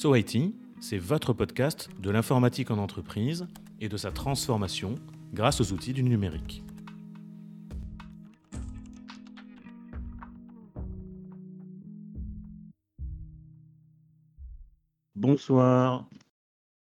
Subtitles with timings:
[0.00, 3.48] So IT, c'est votre podcast de l'informatique en entreprise
[3.80, 4.94] et de sa transformation
[5.34, 6.62] grâce aux outils du numérique.
[15.16, 16.08] Bonsoir,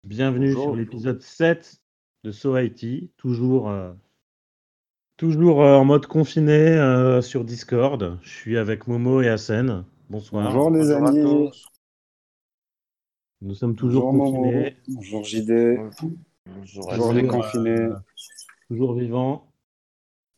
[0.04, 0.62] bienvenue Bonjour.
[0.62, 1.82] sur l'épisode 7
[2.24, 3.92] de So IT, toujours, euh,
[5.18, 8.18] toujours euh, en mode confiné euh, sur Discord.
[8.22, 9.84] Je suis avec Momo et Hassen.
[10.08, 10.44] Bonsoir.
[10.44, 11.50] Bonjour les Bonjour amis.
[13.42, 15.76] Nous sommes toujours Bonjour confinés, Bonjour JD.
[16.46, 17.70] Bonjour Bonjour les Toujours, confinés.
[17.70, 17.94] euh,
[18.68, 19.52] toujours vivants.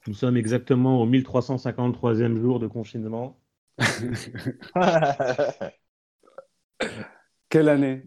[0.07, 3.39] Nous sommes exactement au 1353e jour de confinement.
[7.51, 8.05] Quelle année?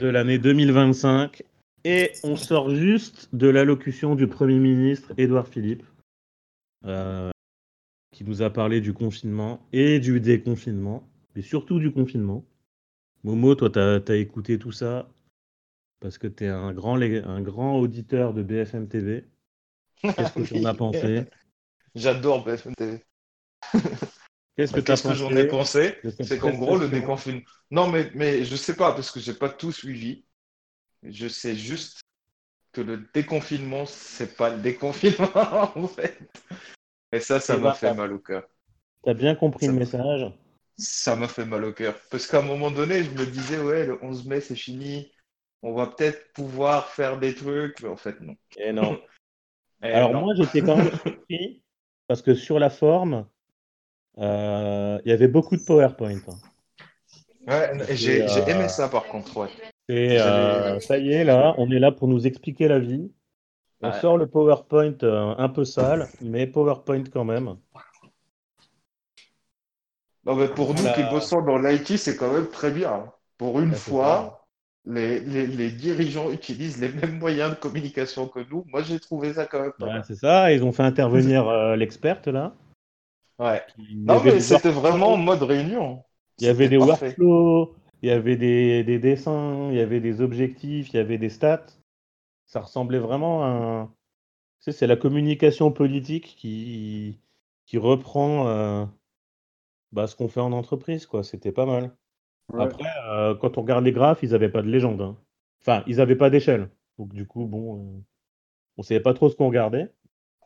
[0.00, 1.44] De l'année 2025
[1.84, 5.84] et on sort juste de l'allocution du Premier ministre Édouard Philippe
[6.84, 7.30] euh,
[8.12, 12.44] qui nous a parlé du confinement et du déconfinement, mais surtout du confinement.
[13.24, 15.08] Momo, toi, tu as, écouté tout ça
[16.00, 19.24] parce que tu es un grand, lé- un grand auditeur de BFM TV.
[20.02, 21.24] Qu'est-ce que tu en as pensé?
[21.94, 23.04] J'adore BFM TV.
[24.56, 25.98] Qu'est-ce que tu as Qu'est-ce que j'en ai pensé?
[26.20, 27.42] C'est qu'en gros, le déconfinement.
[27.70, 30.24] Non, mais, mais je sais pas, parce que j'ai pas tout suivi.
[31.04, 32.00] Je sais juste
[32.72, 35.30] que le déconfinement, c'est pas le déconfinement,
[35.76, 36.18] en fait.
[37.12, 38.44] Et ça, ça Et m'a bah, fait mal au cœur.
[39.04, 40.32] Tu as bien compris Ça le me- message
[40.82, 41.94] Ça m'a fait mal au cœur.
[42.10, 45.12] Parce qu'à un moment donné, je me disais, ouais, le 11 mai, c'est fini.
[45.62, 48.34] On va peut-être pouvoir faire des trucs, mais en fait, non.
[48.58, 48.98] Et non.
[49.82, 50.24] Et Alors non.
[50.24, 51.62] moi, j'étais quand même surpris
[52.08, 53.26] parce que sur la forme,
[54.18, 56.20] euh, il y avait beaucoup de PowerPoint.
[56.28, 56.38] hein.
[57.46, 59.48] Ouais, et j'ai j'ai euh, aimé ça, par contre, ouais.
[59.88, 63.12] Et euh, ça y est, là, on est là pour nous expliquer la vie.
[63.82, 64.00] On Ouais.
[64.00, 67.56] sort le PowerPoint euh, un peu sale, mais PowerPoint quand même.
[70.24, 70.92] Non, mais pour nous Voilà.
[70.92, 73.12] qui bossons dans l'IT, c'est quand même très bien.
[73.38, 74.46] Pour une Ouais, fois,
[74.84, 78.64] les, les, les dirigeants utilisent les mêmes moyens de communication que nous.
[78.68, 80.04] Moi, j'ai trouvé ça quand même pas Ouais, mal.
[80.04, 82.54] c'est ça, ils ont fait intervenir euh, l'experte là.
[83.38, 83.62] Ouais.
[83.76, 86.02] Il Non, mais c'était vraiment en mode réunion.
[86.38, 87.18] Il y avait des parfait.
[87.18, 91.18] workflows, il y avait des, des dessins, il y avait des objectifs, il y avait
[91.18, 91.66] des stats.
[92.46, 93.86] Ça ressemblait vraiment à un...
[94.60, 97.20] Tu sais, c'est la communication politique qui,
[97.66, 98.86] qui reprend euh,
[99.92, 101.22] bah, ce qu'on fait en entreprise, quoi.
[101.24, 101.96] C'était pas mal.
[102.52, 102.62] Ouais.
[102.64, 105.00] Après, euh, quand on regarde les graphes, ils n'avaient pas de légende.
[105.02, 105.16] hein.
[105.62, 106.70] Enfin, ils n'avaient pas d'échelle.
[106.98, 108.00] Donc, du coup, bon, euh,
[108.78, 109.92] on savait pas trop ce qu'on regardait.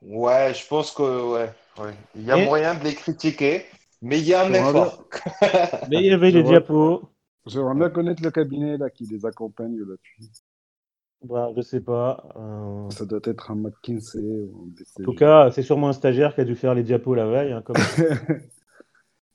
[0.03, 1.51] Ouais, je pense que ouais,
[1.83, 1.95] ouais.
[2.15, 3.65] Il y a Et- moyen de les critiquer,
[4.03, 5.05] mais il y a un effort.
[5.91, 6.43] Mais il y avait vois.
[6.43, 7.03] diapos.
[7.47, 10.31] J'aimerais bien connaître le cabinet là qui les accompagne là-dessus.
[11.25, 12.29] Bah, je sais pas.
[12.37, 15.03] euh, Ça doit être un McKinsey ou un.
[15.03, 17.53] En tout cas, c'est sûrement un stagiaire qui a dû faire les diapos la veille.
[17.53, 17.77] hein, comme...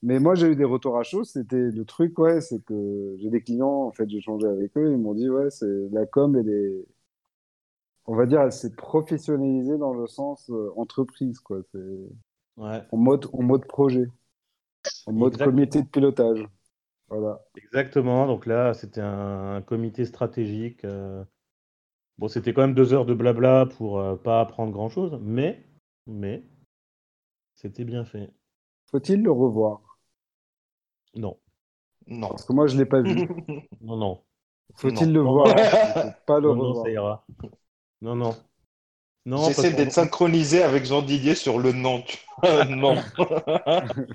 [0.03, 1.23] Mais moi, j'ai eu des retours à chaud.
[1.23, 4.91] C'était le truc, ouais, c'est que j'ai des clients, en fait, j'ai changé avec eux.
[4.91, 6.85] Ils m'ont dit, ouais, c'est la com, elle est,
[8.05, 11.61] on va dire, elle s'est professionnalisée dans le sens euh, entreprise, quoi.
[11.71, 11.79] C'est
[12.57, 14.07] Ouais, en mode, en mode projet,
[15.05, 15.51] en mode Exactement.
[15.51, 16.47] comité de pilotage.
[17.09, 17.41] Voilà.
[17.55, 18.27] exactement.
[18.27, 20.83] Donc là, c'était un, un comité stratégique.
[20.85, 21.23] euh,
[22.17, 25.65] Bon, c'était quand même deux heures de blabla pour euh, pas apprendre grand-chose, mais,
[26.07, 26.43] mais,
[27.55, 28.33] c'était bien fait.
[28.91, 29.90] Faut-il le revoir?
[31.15, 31.37] Non,
[32.07, 32.29] Non.
[32.29, 33.27] Parce que moi, je l'ai pas vu.
[33.81, 34.23] non, non.
[34.75, 35.53] Faut-il le voir?
[36.25, 37.25] Pas le Non, non, ça ira.
[38.01, 38.35] Non, non.
[39.25, 42.03] J'essaie d'être synchronisé avec Jean Didier sur le non.
[42.69, 42.95] non.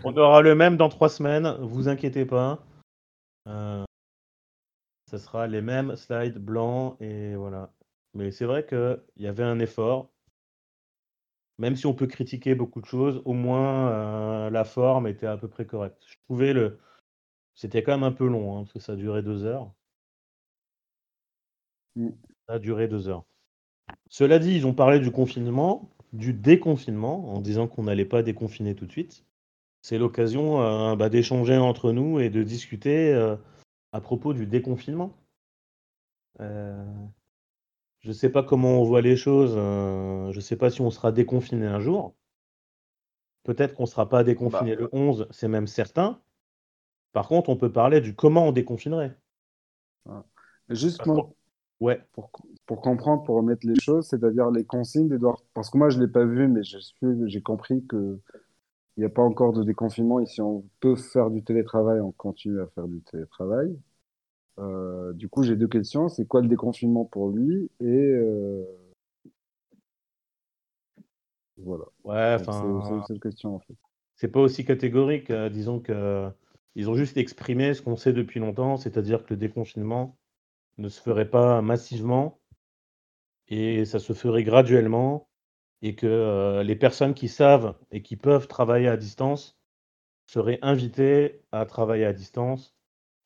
[0.04, 2.58] On aura le même dans trois semaines, vous inquiétez pas.
[3.46, 3.84] Euh,
[5.08, 7.70] ça sera les mêmes slides blancs et voilà.
[8.14, 10.10] Mais c'est vrai qu'il y avait un effort.
[11.58, 15.36] Même si on peut critiquer beaucoup de choses, au moins euh, la forme était à
[15.36, 16.02] peu près correcte.
[16.06, 16.78] Je trouvais le.
[17.54, 19.72] C'était quand même un peu long, hein, parce que ça a duré deux heures.
[21.96, 22.10] Mm.
[22.48, 23.24] Ça a duré deux heures.
[24.08, 28.74] Cela dit, ils ont parlé du confinement, du déconfinement, en disant qu'on n'allait pas déconfiner
[28.74, 29.24] tout de suite.
[29.82, 33.36] C'est l'occasion euh, bah, d'échanger entre nous et de discuter euh,
[33.92, 35.12] à propos du déconfinement.
[38.06, 39.54] Euh, je ne sais pas comment on voit les choses.
[39.56, 42.14] euh, je ne sais pas si on sera déconfiné un jour.
[43.44, 44.82] Peut-être qu'on ne sera pas déconfiné Bah.
[44.82, 46.20] le 11, c'est même certain.
[47.12, 49.16] Par contre, on peut parler du comment on déconfinerait.
[50.68, 51.34] Justement,
[51.78, 52.30] Ouais, pour,
[52.64, 55.42] pour comprendre, pour remettre les choses, c'est-à-dire les consignes d'Edouard.
[55.52, 58.18] Parce que moi, je l'ai pas vu, mais j'ai compris que
[58.96, 60.20] il n'y a pas encore de déconfinement.
[60.20, 63.78] Et si on peut faire du télétravail, on continue à faire du télétravail.
[64.58, 66.08] Euh, du coup, j'ai deux questions.
[66.08, 67.70] C'est quoi le déconfinement pour lui?
[67.80, 68.64] Et euh,
[71.58, 71.84] voilà.
[72.04, 72.52] ouais, Donc, enfin.
[72.52, 73.74] c'est c'est une seule question, en fait.
[74.16, 75.30] c'est pas aussi catégorique.
[75.30, 76.28] euh, disons que
[76.74, 80.18] Ils ont juste exprimé ce qu'on sait depuis longtemps, c'est-à-dire que le déconfinement
[80.78, 82.40] ne se ferait pas massivement
[83.48, 85.28] et ça se ferait graduellement
[85.82, 89.58] et que euh, les personnes qui savent et qui peuvent travailler à distance
[90.28, 92.75] seraient invitées à travailler à distance.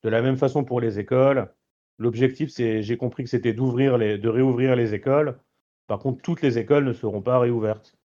[0.03, 1.53] De la même façon pour les écoles.
[1.99, 5.39] L'objectif, c'est, j'ai compris que c'était d'ouvrir les, de réouvrir les écoles.
[5.87, 7.97] Par contre, toutes les écoles ne seront pas réouvertes.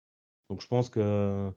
[0.50, 1.50] Donc je pense que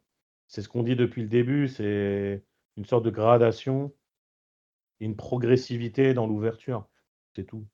[0.48, 2.44] c'est ce qu'on dit depuis le début, c'est
[2.78, 3.94] une sorte de gradation,
[5.00, 6.88] une progressivité dans l'ouverture.
[7.36, 7.66] C'est tout.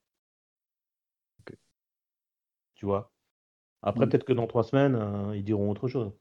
[2.74, 3.12] Tu vois?
[3.82, 4.10] Après, Mm.
[4.10, 6.12] peut-être que dans trois semaines, euh, ils diront autre chose.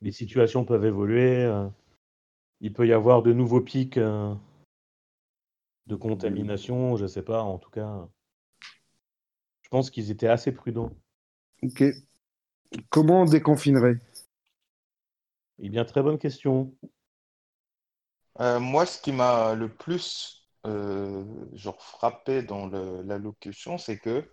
[0.00, 1.44] Les situations peuvent évoluer.
[1.44, 1.68] euh,
[2.66, 4.34] il peut y avoir de nouveaux pics euh,
[5.86, 7.40] de contamination, je sais pas.
[7.40, 8.08] En tout cas,
[9.62, 10.90] je pense qu'ils étaient assez prudents.
[11.62, 11.84] Ok.
[12.90, 13.98] Comment on déconfinerait?
[15.60, 16.74] Eh bien, très bonne question.
[18.40, 24.28] Euh, moi, ce qui m'a le plus euh, genre frappé dans le- l'allocution, c'est que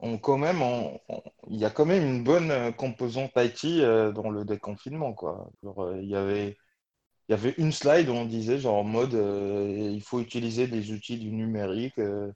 [0.00, 4.12] on, quand même, on- on- il y a quand même une bonne composante IT euh,
[4.12, 5.50] dans le déconfinement, quoi.
[5.64, 6.58] Euh, il y avait,
[7.28, 10.66] il y avait une slide où on disait, genre, en mode, euh, il faut utiliser
[10.68, 12.32] des outils du numérique euh,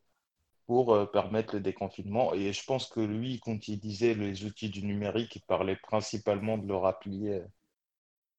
[0.66, 2.34] pour euh, permettre le déconfinement.
[2.34, 6.58] Et je pense que lui, quand il disait les outils du numérique, il parlait principalement
[6.58, 7.30] de leur appli.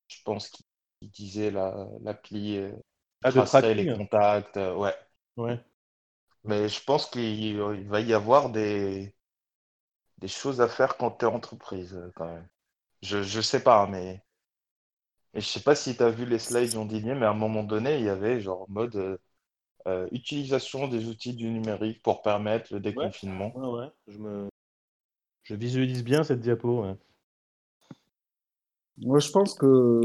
[0.07, 0.65] je pense qu'il
[1.01, 2.71] il disait la- l'appli euh,
[3.23, 4.57] Ah, de tracerait les contacts.
[4.57, 4.95] ouais.
[5.37, 5.63] Ouais.
[6.45, 9.13] Mais je pense qu'il il va y avoir des,
[10.19, 12.47] des choses à faire quand tu es entreprise, quand même.
[13.01, 14.23] Je, je sais pas, mais,
[15.37, 17.35] mais je sais pas si tu as vu les slides Jean Didier, mais à un
[17.35, 19.17] moment donné, il y avait genre en mode euh,
[19.85, 23.55] euh, utilisation des outils du numérique pour permettre le déconfinement.
[23.55, 23.91] ouais, ouais.
[24.07, 24.47] Je me,
[25.43, 26.81] je visualise bien cette diapo.
[26.81, 26.95] ouais.
[28.97, 30.01] Moi, je pense que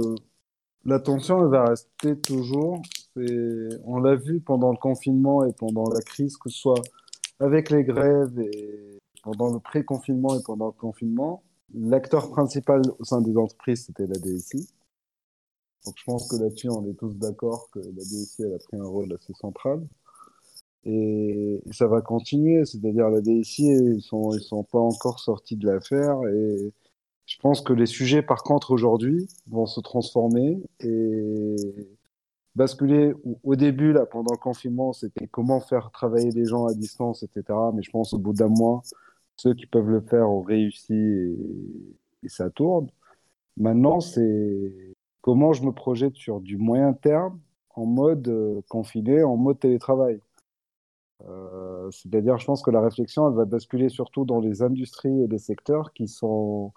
[0.85, 2.83] la tension, elle va rester toujours.
[3.17, 6.83] On l'a vu pendant le confinement et pendant la crise, que ce soit
[7.41, 11.43] avec les grèves et pendant le pré-confinement et pendant le confinement.
[11.73, 14.69] L'acteur principal au sein des entreprises, c'était la DSI.
[15.85, 18.77] Donc, je pense que là-dessus, on est tous d'accord que la DSI, elle a pris
[18.77, 19.81] un rôle assez central.
[20.85, 25.67] Et ça va continuer, c'est-à-dire la DSI, ils sont, ils sont pas encore sortis de
[25.67, 26.17] l'affaire.
[26.27, 26.73] Et
[27.27, 31.57] je pense que les sujets, par contre, aujourd'hui, vont se transformer et
[32.55, 33.15] basculer.
[33.45, 37.45] Au- début, là, pendant le confinement, c'était comment faire travailler les gens à distance, etc.
[37.75, 38.83] Mais je pense au bout d'un mois,
[39.37, 42.89] ceux qui peuvent le faire ont réussi et ça tourne.
[43.57, 47.41] Maintenant, c'est comment je me projette sur du moyen terme
[47.75, 50.21] en mode euh, confiné, en mode télétravail.
[51.29, 55.27] Euh, c'est-à-dire, je pense que la réflexion, elle va basculer surtout dans les industries et
[55.29, 56.73] les secteurs qui sont,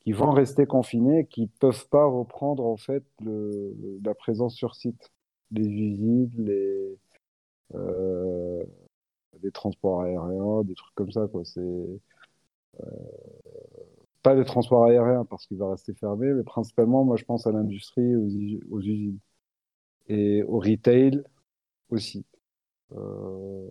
[0.00, 5.10] qui vont rester confinés, qui peuvent pas reprendre en fait la présence sur site,
[5.50, 6.98] les usines, les,
[7.74, 8.64] euh,
[9.52, 11.26] transports aériens, des trucs comme ça,
[14.22, 17.52] pas les transports aériens parce qu'il va rester fermé, mais principalement, moi, je pense à
[17.52, 19.18] l'industrie, aux, us- aux usines
[20.08, 21.22] et au retail
[21.90, 22.24] aussi.
[22.94, 23.68] Euh,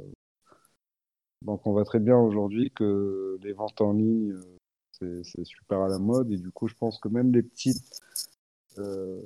[1.41, 4.33] donc, on voit très bien aujourd'hui que les ventes en ligne,
[5.01, 8.01] euh, c'est super à la mode et du coup, je pense que même les petites,
[8.79, 9.21] euh,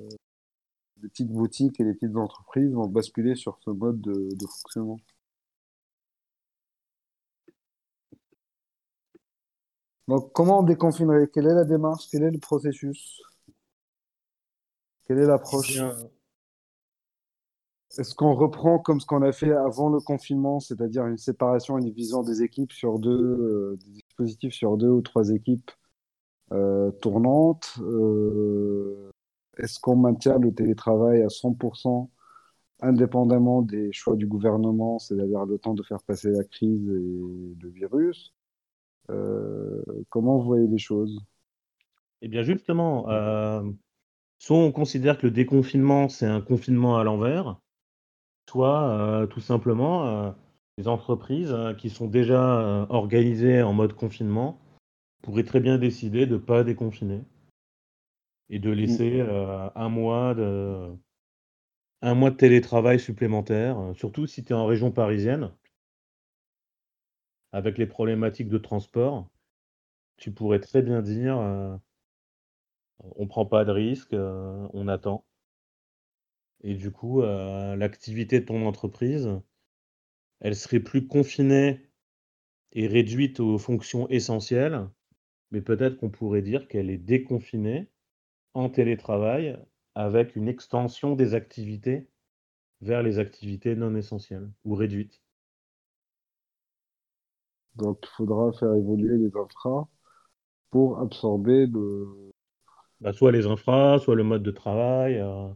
[1.20, 4.98] boutiques et les petites entreprises vont basculer sur ce mode de, de fonctionnement.
[10.08, 11.28] Donc, comment on déconfinerait?
[11.32, 12.08] Quelle est la démarche?
[12.10, 13.22] Quel est le processus?
[15.04, 15.68] Quelle est Eh l'approche?
[15.68, 15.94] bien,
[17.98, 21.84] Est-ce qu'on reprend comme ce qu'on a fait avant le confinement, c'est-à-dire une séparation, une
[21.84, 25.70] division des équipes sur deux, euh, des dispositifs sur deux ou trois équipes
[26.52, 27.78] euh, tournantes?
[27.80, 29.10] Euh,
[29.58, 32.10] est-ce qu'on maintient le télétravail à 100%
[32.82, 36.92] indépendamment des choix du gouvernement, c'est-à-dire le temps de faire passer la crise et
[37.62, 38.33] le virus?
[39.10, 41.20] Euh, comment vous voyez les choses?
[42.22, 43.62] eh bien justement, euh,
[44.38, 47.60] soit on considère que le déconfinement, c'est un confinement à l'envers,
[48.48, 50.34] soit euh, tout simplement,
[50.78, 54.58] les entreprises qui sont déjà organisées en mode confinement
[55.22, 57.20] pourraient très bien décider de ne pas déconfiner
[58.50, 60.90] et de laisser euh, un mois de,
[62.02, 65.50] un mois de télétravail supplémentaire, surtout si tu es en région parisienne,
[67.54, 69.30] avec les problématiques de transport.
[70.16, 71.76] Tu pourrais très bien dire, euh,
[73.14, 75.24] on prend pas de risque, euh, on attend.
[76.64, 79.30] Et du coup, euh, l'activité de ton entreprise,
[80.40, 81.88] elle serait plus confinée
[82.72, 84.88] et réduite aux fonctions essentielles,
[85.52, 87.88] mais peut-être qu'on pourrait dire qu'elle est déconfinée
[88.54, 89.56] en télétravail
[89.94, 92.08] avec une extension des activités
[92.80, 95.23] vers les activités non essentielles ou réduites.
[97.76, 99.86] Donc, il faudra faire évoluer les infras
[100.70, 102.32] pour absorber le.
[103.00, 105.18] Bah, soit les infras, soit le mode de travail.
[105.18, 105.48] euh,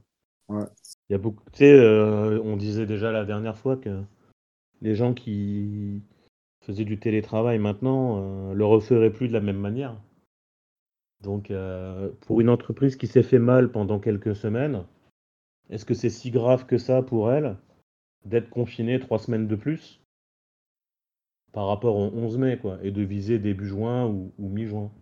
[0.49, 0.65] Ouais.
[1.09, 1.45] Il y a beaucoup.
[1.53, 4.03] Tu sais, euh, on disait déjà la dernière fois que
[4.81, 6.03] les gens qui
[6.65, 9.97] faisaient du télétravail maintenant euh, le referaient plus de la même manière.
[11.21, 11.53] Donc,
[12.21, 14.85] pour une entreprise qui s'est fait mal pendant quelques semaines,
[15.69, 17.57] est-ce que c'est si grave que ça pour elle
[18.25, 20.01] d'être confinée trois semaines de plus?
[21.59, 24.93] Par rapport au 11 mai, quoi, et de viser début juin ou, ou mi-juin?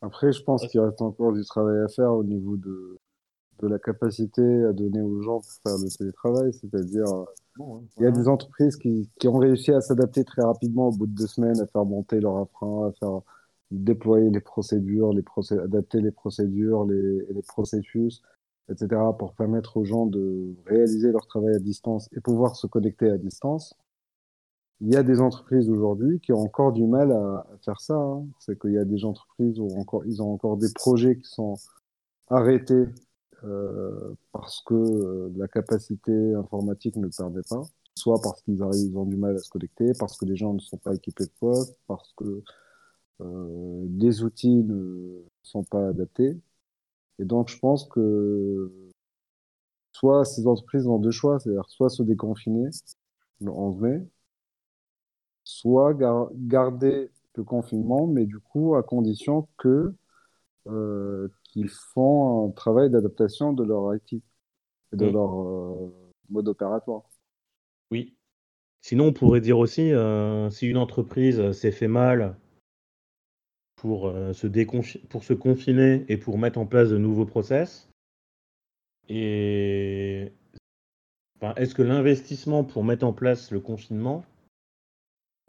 [0.00, 2.98] Après, je pense qu'il reste encore du travail à faire au niveau de,
[3.60, 6.54] de la capacité à donner aux gens pour faire le télétravail.
[6.54, 7.24] C'est-à-dire, euh,
[7.56, 7.82] Bon, hein.
[7.98, 11.06] il y a des entreprises qui, qui ont réussi à s'adapter très rapidement au bout
[11.06, 13.20] de deux semaines, à faire monter leur infra, à faire
[13.70, 18.22] déployer les procédures, les procé- adapter les procédures, les processus,
[18.70, 23.10] etc., pour permettre aux gens de réaliser leur travail à distance et pouvoir se connecter
[23.10, 23.74] à distance.
[24.80, 27.94] Il y a des entreprises aujourd'hui qui ont encore du mal à, faire ça.
[27.94, 28.26] hein.
[28.40, 31.54] C'est qu'il y a des entreprises où encore, ils ont encore des projets qui sont
[32.28, 32.86] arrêtés
[33.44, 37.62] euh, parce que euh, la capacité informatique ne permet pas,
[37.96, 40.78] soit parce qu'ils ont du mal à se connecter, parce que les gens ne sont
[40.78, 42.42] pas équipés de poste, parce que
[43.20, 46.36] euh, les outils ne sont pas adaptés.
[47.18, 48.72] Et donc, je pense que
[49.92, 52.68] soit ces entreprises ont deux choix, c'est-à-dire soit se déconfiner
[53.40, 54.06] le 11 mai,
[55.44, 59.94] soit gar- garder le confinement, mais du coup, à condition que
[60.68, 64.12] euh, qu'ils font un travail d'adaptation de leur IT
[64.92, 65.12] et de Mm.
[65.12, 65.92] leur euh,
[66.30, 67.02] mode opératoire.
[67.90, 68.14] Oui.
[68.80, 72.36] Sinon, on pourrait dire aussi, euh, si une entreprise s'est fait mal
[73.82, 74.46] pour, euh, se
[75.08, 77.90] pour se confiner et pour mettre en place de nouveaux process,
[79.08, 80.30] et
[81.36, 84.24] enfin, est-ce que l'investissement pour mettre en place le confinement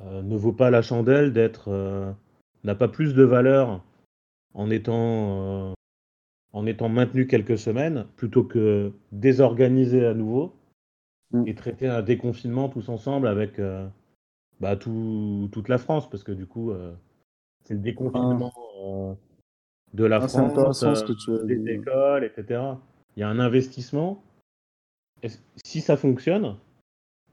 [0.01, 2.11] euh, ne vaut pas la chandelle d'être euh,
[2.63, 3.83] n'a pas plus de valeur
[4.55, 5.73] en étant euh,
[6.53, 10.55] en étant maintenu quelques semaines plutôt que désorganiser à nouveau
[11.31, 11.47] Mm.
[11.47, 13.59] et traiter un déconfinement tous ensemble avec
[14.59, 16.07] bah, tout- toute la France?
[16.07, 16.71] Parce que du coup
[17.63, 18.53] c'est le déconfinement
[18.83, 19.13] euh,
[19.93, 21.69] de la Ah, France, euh, que tu as des dit.
[21.69, 22.61] écoles, etc.
[23.15, 24.23] Il y a un investissement.
[25.63, 26.57] Si ça fonctionne,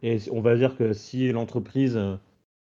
[0.02, 2.16] et on va dire que si l'entreprise euh,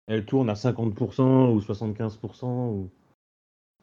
[0.07, 2.91] elle tourne à 50% ou 75%, ou...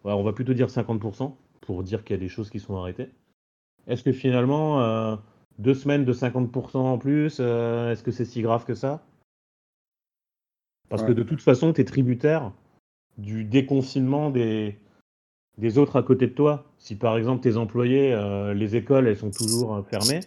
[0.03, 2.75] ouais, on va plutôt dire 50% pour dire qu'il y a des choses qui sont
[2.75, 3.09] arrêtées.
[3.85, 5.15] Est-ce que finalement, euh,
[5.59, 9.05] deux semaines de 50% en plus, euh, est-ce que c'est si grave que ça?
[10.89, 12.51] Parce que de toute façon, tu es tributaire
[13.17, 14.77] du déconfinement des,
[15.57, 16.65] des autres à côté de toi.
[16.77, 20.21] Si par exemple tes employés, euh, les écoles, elles sont toujours euh, fermées,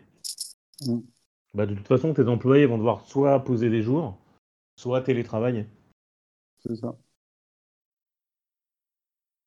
[0.87, 1.01] Mm.
[1.55, 4.17] bah, de toute façon, tes employés vont devoir soit poser des jours,
[4.77, 5.67] soit télétravailler.
[6.61, 6.97] C'est ça.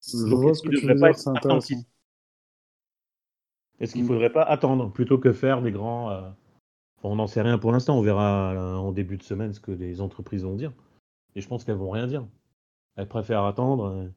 [0.08, 1.58] Je Donc, vois est-ce ce que qu'il tu devrait veux pas dire, être c'est intéressant.
[1.58, 1.80] attentif
[3.80, 4.08] Est-ce qu'il Mm.
[4.08, 6.12] faudrait pas attendre plutôt que faire des grands.
[6.12, 6.30] euh,
[7.04, 9.72] On n'en sait rien pour l'instant, on verra euh, en début de semaine ce que
[9.72, 10.74] les entreprises vont dire.
[11.36, 12.26] Et je pense qu'elles vont rien dire.
[12.96, 14.08] Elles préfèrent attendre, euh,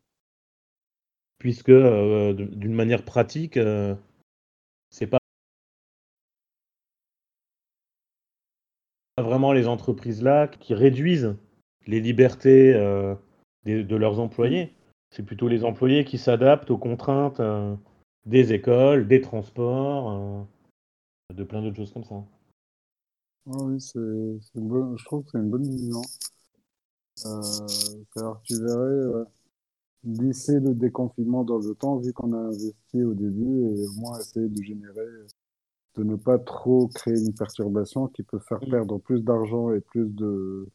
[1.39, 3.95] puisque euh, d'une manière pratique, euh,
[4.91, 5.19] c'est pas
[9.19, 11.37] vraiment les entreprises là qui réduisent
[11.87, 12.73] les libertés
[13.65, 14.75] de leurs employés.
[15.11, 17.41] C'est plutôt les employés qui s'adaptent aux contraintes
[18.27, 20.47] des écoles, des transports,
[21.33, 22.25] de plein d'autres choses comme ça.
[23.47, 26.03] Ah oui, c'est je trouve que c'est une bonne vision.
[27.27, 27.41] Euh,
[28.15, 29.25] que tu verrais ouais,
[30.05, 34.19] lisser le déconfinement dans le temps, vu qu'on a investi au début, et au moins
[34.19, 35.07] essayer de générer,
[35.97, 38.71] de ne pas trop créer une perturbation qui peut faire Mm.
[38.71, 40.69] perdre plus d'argent et plus de,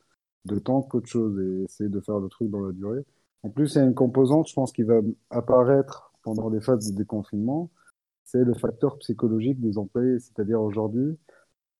[0.46, 3.06] de temps qu'autre chose, et essayer de faire le truc dans la durée.
[3.44, 6.92] En plus, il y a une composante, je pense, qui va apparaître pendant les phases
[6.92, 7.70] de déconfinement,
[8.24, 10.20] c'est le facteur psychologique des employés.
[10.20, 11.18] C'est-à-dire aujourd'hui,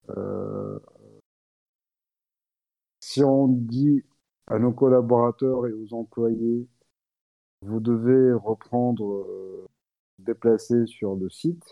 [0.10, 0.80] euh,
[3.00, 4.04] si on dit
[4.50, 6.68] à nos collaborateurs et aux employés,
[7.62, 9.66] vous devez reprendre, euh,
[10.20, 11.64] déplacer sur le site,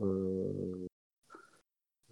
[0.00, 0.86] euh,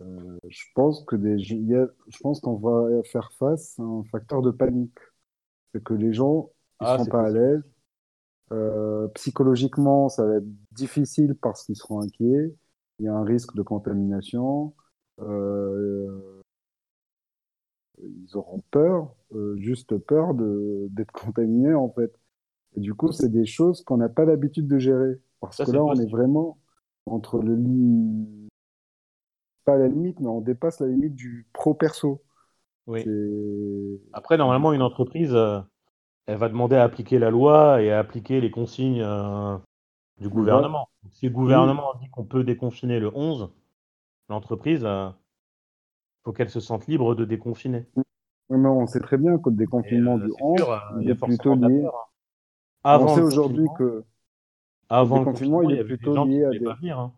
[0.00, 4.02] euh, je pense que des, y a- je pense qu'on va faire face à un
[4.04, 4.98] facteur de panique.
[5.72, 7.62] C'est que les gens, ils Ah, c'est pas à l'aise.
[9.14, 12.54] Psychologiquement, ça va être difficile parce qu'ils seront inquiets.
[12.98, 14.74] Il y a un risque de contamination.
[15.20, 16.41] Euh,
[18.02, 22.12] ils auront peur, euh, juste peur d'être contaminés en fait.
[22.76, 25.20] Et du coup, c'est des choses qu'on n'a pas l'habitude de gérer.
[25.40, 26.58] Parce Ça, que là, on est vraiment
[27.06, 28.48] entre le lit,
[29.64, 32.22] pas la limite, mais on dépasse la limite du pro-perso.
[32.86, 33.04] Oui.
[34.12, 35.60] Après, normalement, une entreprise, euh,
[36.26, 39.56] elle va demander à appliquer la loi et à appliquer les consignes euh,
[40.18, 40.88] du gouvernement.
[41.10, 43.50] Si le gouvernement dit qu'on peut déconfiner le 11,
[44.28, 44.86] l'entreprise,
[46.24, 47.86] faut qu'elle se sente libre de déconfiner.
[47.96, 50.78] Oui, mais on sait très bien que le déconfinement euh, du c'est 11, sûr, euh,
[51.00, 51.82] il il est plutôt lié.
[51.82, 51.94] peur.
[51.94, 52.08] hein.
[52.84, 54.04] Avant on sait le aujourd'hui que
[54.88, 56.58] avant le déconfinement, confinement, il il est plutôt gens lié à des.
[56.58, 56.98] venir.
[56.98, 57.12] hein.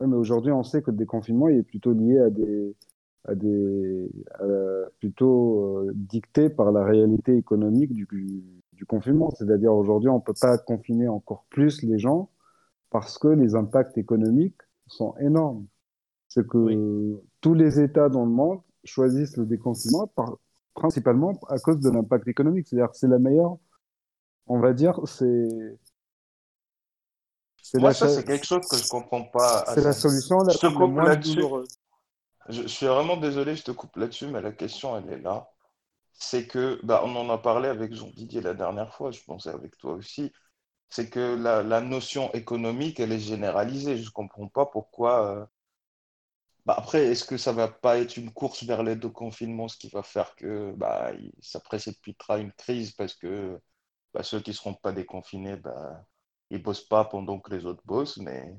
[0.00, 2.74] Ouais, mais aujourd'hui, on sait que le déconfinement, il est plutôt lié à des,
[3.24, 8.06] à des, à- plutôt euh, dicté par la réalité économique du,
[8.72, 9.30] du confinement.
[9.30, 12.30] C'est-à-dire aujourd'hui, on peut pas confiner encore plus les gens
[12.90, 15.66] parce que les impacts économiques sont énormes.
[16.34, 16.82] C'est que Oui.
[17.40, 20.36] tous les États dans le monde choisissent le déconfinement par,
[20.74, 22.68] principalement à cause de l'impact économique.
[22.68, 23.58] C'est-à-dire que c'est la meilleure,
[24.46, 25.78] on va dire, c'est
[27.60, 30.54] c'est Moi, la, ça, c'est quelque chose que je comprends pas c'est la solution la,
[30.54, 31.44] Je te la coupe moins là-dessus.
[31.44, 31.68] douloureuse.
[32.48, 35.50] Je, je suis vraiment désolé, je te coupe là-dessus, mais la question, elle est là.
[36.14, 39.50] C'est que, bah, on en a parlé avec Jean Didier la dernière fois, je pensais
[39.50, 40.32] avec toi aussi.
[40.90, 43.98] C'est que la, la notion économique, elle est généralisée.
[43.98, 45.26] Je comprends pas pourquoi.
[45.42, 45.46] euh,
[46.64, 49.76] Bah, après, est-ce que ça va pas être une course vers l'aide au confinement, ce
[49.76, 53.58] qui va faire que bah, ça précipitera une crise parce que
[54.14, 56.04] bah, ceux qui seront pas déconfinés, bah,
[56.50, 58.18] ils bossent pas pendant que les autres bossent.
[58.18, 58.54] Mais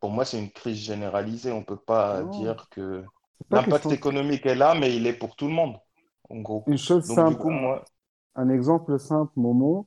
[0.00, 1.52] pour moi, c'est une crise généralisée.
[1.52, 3.04] On peut pas dire que
[3.50, 3.90] l'impact question.
[3.90, 5.76] économique est là, mais il est pour tout le monde,
[6.30, 6.64] en gros.
[6.66, 7.84] Une chose Donc, simple, coup, un, moi,
[8.34, 9.86] un exemple simple, Momo.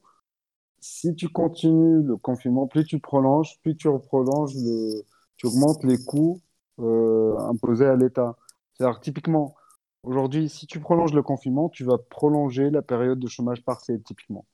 [0.80, 5.04] Si tu continues le confinement, plus tu prolonges, plus tu prolonges le,
[5.38, 6.42] tu augmentes les coûts
[6.80, 8.36] euh, imposés à l'État.
[8.74, 9.56] C'est-à-dire typiquement,
[10.04, 14.46] aujourd'hui, si tu prolonges le confinement, tu vas prolonger la période de chômage partiel, typiquement.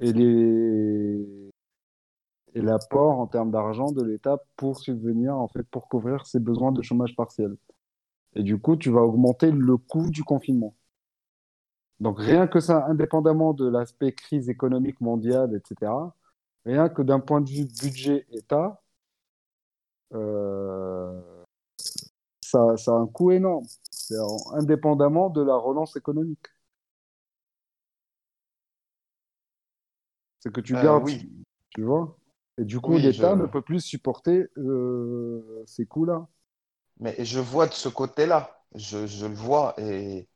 [0.00, 1.50] Et les
[2.54, 6.72] et l'apport en termes d'argent de l'État pour subvenir, en fait, pour couvrir ses besoins
[6.72, 7.56] de chômage partiel.
[8.34, 10.74] Et du coup, tu vas augmenter le coût du confinement.
[12.00, 15.92] Donc rien que ça, indépendamment de l'aspect crise économique mondiale, etc.,
[16.64, 18.82] rien que d'un point de vue budget État,
[20.14, 21.20] euh,
[22.40, 23.66] ça, ça a un coût énorme,
[24.52, 26.46] indépendamment de la relance économique.
[30.40, 31.30] C'est que tu euh, gardes, oui,
[31.70, 32.16] tu vois.
[32.58, 36.28] Et du coup, oui, l'État ne peut plus supporter euh, ces coûts-là.
[36.98, 38.64] mais je vois de ce côté-là.
[38.74, 40.28] Je, je le vois et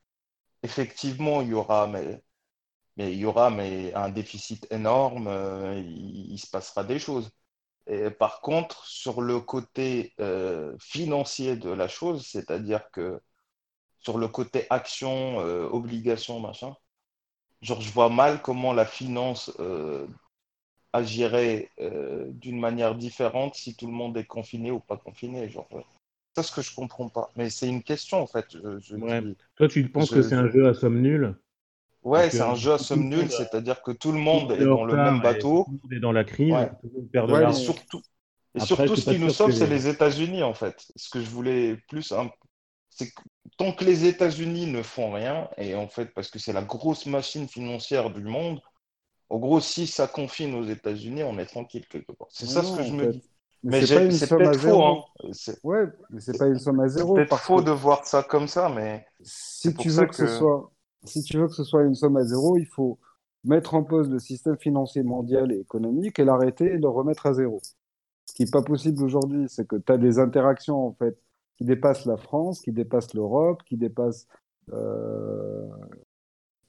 [0.62, 2.22] effectivement, il y aura, mais
[2.96, 5.28] Mais il y aura mais, un déficit énorme,
[5.76, 7.30] il, il se passera des choses.
[7.86, 13.20] Et par contre, sur le côté euh, financier de la chose, c'est-à-dire que
[14.00, 16.76] sur le côté action, euh, obligation, machin,
[17.62, 20.06] genre je vois mal comment la finance euh,
[20.92, 21.70] agirait
[22.30, 25.48] d'une manière différente si tout le monde est confiné ou pas confiné.
[25.48, 25.68] Genre,
[26.36, 27.30] c'est ce que je comprends pas.
[27.36, 28.46] Mais c'est une question en fait.
[28.52, 29.22] Je, je Ouais.
[29.22, 31.36] dis, Toi, tu penses que c'est je- un jeu à somme nulle?
[32.04, 34.96] Ouais, c'est un jeu à somme nulle, c'est-à-dire que tout le monde est dans le
[34.96, 35.64] même et bateau.
[35.64, 36.70] tout le monde est dans la crise, Ouais.
[36.80, 37.58] tout le monde perd de Ouais, Et mais l'argent.
[37.58, 38.00] surtout,
[38.54, 39.88] et Après, surtout, ce qui nous sûr que sauve, c'est les...
[39.88, 40.76] États-Unis, en fait.
[40.96, 42.30] Ce que je voulais plus, hein,
[42.90, 43.22] c'est que
[43.58, 47.06] tant que les États-Unis ne font rien, et en fait, parce que c'est la grosse
[47.06, 48.60] machine financière du monde,
[49.30, 52.28] en gros, si ça confine aux États-Unis, on est tranquille quelque part.
[52.30, 53.22] C'est ça ce que je me dis.
[53.62, 55.04] Mais Mais c'est pas j'ai- une c'est somme à peut-être faux, hein.
[55.32, 57.62] C'est Ouais, mais c'est c'est- pas une somme à c'est zéro peut-être parce que faux
[57.62, 59.06] de voir ça comme ça, mais
[59.60, 60.70] c'est si tu veux que ce soit,
[61.04, 62.98] si tu veux que ce soit une somme à zéro, il faut
[63.44, 67.34] mettre en pause le système financier mondial et économique et l'arrêter et le remettre à
[67.34, 67.60] zéro.
[68.26, 71.18] Ce qui n'est pas possible aujourd'hui, c'est que tu as des interactions en fait
[71.56, 74.26] qui dépassent la France, qui dépassent l'Europe, qui dépassent.
[74.72, 75.68] Euh,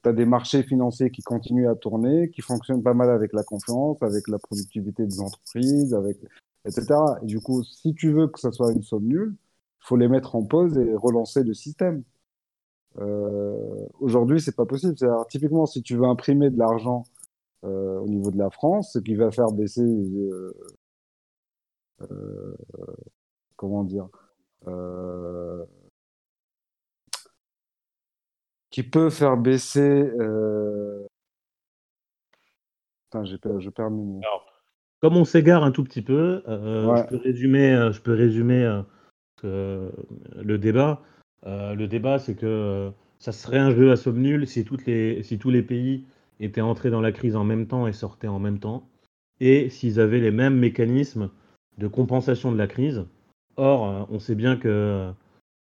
[0.02, 3.42] tu as des marchés financiers qui continuent à tourner, qui fonctionnent pas mal avec la
[3.42, 5.96] confiance, avec la productivité des entreprises,
[6.64, 6.86] etc.
[7.22, 10.08] Et du coup, si tu veux que ça soit une somme nulle, il faut les
[10.08, 12.04] mettre en pause et relancer le système.
[12.98, 14.94] Euh, aujourd'hui, c'est pas possible.
[14.96, 17.04] C'est-à-dire, typiquement, si tu veux imprimer de l'argent
[17.64, 19.82] euh, au niveau de la France, ce qui va faire baisser,
[22.02, 22.56] euh,
[23.56, 24.08] comment dire,
[24.66, 25.64] euh,
[28.70, 29.80] qui peut faire baisser.
[29.80, 31.06] Euh...
[33.04, 34.20] Putain, j'ai per- je perds mes mots.
[35.00, 37.02] Comme on s'égare un tout petit peu, euh, Ouais.
[37.02, 38.82] je peux résumer, je peux résumer
[39.42, 41.02] le débat.
[41.46, 44.78] Euh, le débat, c'est que euh, ça serait un jeu à somme nulle si, tous
[44.86, 46.04] les pays
[46.40, 48.88] étaient entrés dans la crise en même temps et sortaient en même temps,
[49.40, 51.30] et s'ils avaient les mêmes mécanismes
[51.78, 53.06] de compensation de la crise.
[53.56, 55.10] Or, euh, on sait bien que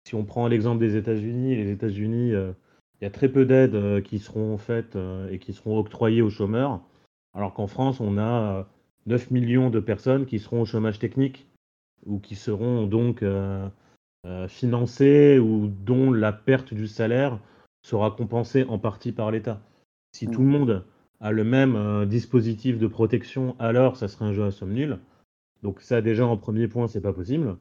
[0.06, 4.18] si on prend l'exemple des États-Unis, les États-Unis, il y a très peu d'aides qui
[4.18, 4.96] seront faites
[5.30, 6.80] et qui seront octroyées aux chômeurs,
[7.34, 8.62] alors qu'en France, on a euh,
[9.06, 11.46] 9 millions de personnes qui seront au chômage technique
[12.06, 13.22] ou qui seront donc
[14.26, 17.38] euh, financées ou dont la perte du salaire
[17.82, 19.60] sera compensée en partie par l'État.
[20.12, 20.30] Si Mm.
[20.30, 20.84] tout le monde
[21.20, 24.98] a le même euh, dispositif de protection, alors ça serait un jeu à somme nulle.
[25.62, 27.56] Donc ça déjà en premier point, c'est pas possible.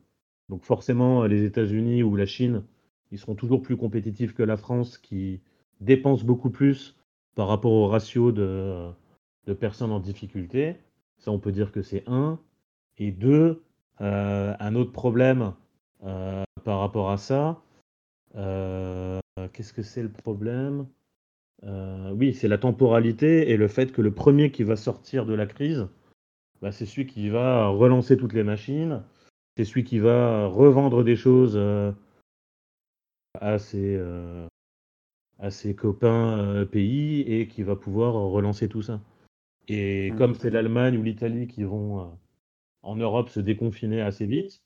[0.50, 2.64] Donc forcément, les États-Unis ou la Chine,
[3.12, 5.42] ils seront toujours plus compétitifs que la France qui
[5.82, 6.96] dépense beaucoup plus
[7.36, 8.90] par rapport au ratio de,
[9.46, 10.76] de personnes en difficulté.
[11.18, 12.40] Ça, on peut dire que c'est un.
[12.98, 13.62] Et deux,
[14.02, 15.52] euh, un autre problème euh,
[16.00, 17.62] par rapport à ça,
[18.36, 19.20] euh,
[19.54, 20.88] qu'est-ce que c'est le problème?
[21.64, 25.34] Euh, Oui, c'est la temporalité et le fait que le premier qui va sortir de
[25.34, 25.88] la crise,
[26.62, 29.04] bah, c'est celui qui va relancer toutes les machines,
[29.58, 31.92] c'est celui qui va revendre des choses euh,
[33.40, 34.48] à ses, euh,
[35.38, 39.02] à ses copains euh, pays et qui va pouvoir relancer tout ça.
[39.68, 40.18] Et Mm.
[40.18, 42.06] comme c'est l'Allemagne ou l'Italie qui vont euh,
[42.82, 44.62] en Europe se déconfiner assez vite,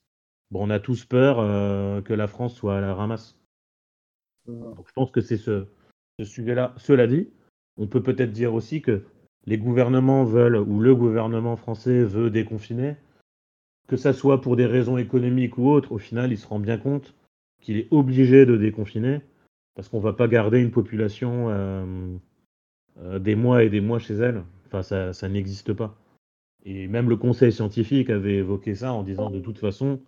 [0.54, 3.38] bon, on a tous peur euh, que la France soit à la ramasse.
[4.48, 5.66] Donc je pense que c'est ce,
[6.20, 6.74] ce sujet-là.
[6.78, 7.30] Cela dit,
[7.78, 9.04] on peut peut-être dire aussi que
[9.46, 12.96] les gouvernements veulent, ou le gouvernement français veut déconfiner,
[13.88, 16.78] que ça soit pour des raisons économiques ou autres, au final, il se rend bien
[16.78, 17.16] compte
[17.60, 19.22] qu'il est obligé de déconfiner,
[19.76, 22.18] parce qu'on ne va pas garder une population euh,
[23.00, 24.44] euh, des mois et des mois chez elle.
[24.68, 25.98] Enfin, ça, ça n'existe pas.
[26.66, 30.00] Et même le conseil scientifique avait évoqué ça en disant de toute façon,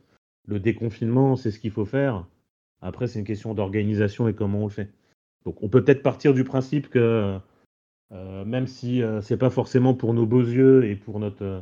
[0.47, 2.25] le déconfinement, c'est ce qu'il faut faire.
[2.81, 4.91] Après, c'est une question d'organisation et comment on le fait.
[5.45, 7.39] Donc, on peut peut-être partir du principe que
[8.11, 11.61] euh, même si euh, c'est pas forcément pour nos beaux yeux et pour notre euh,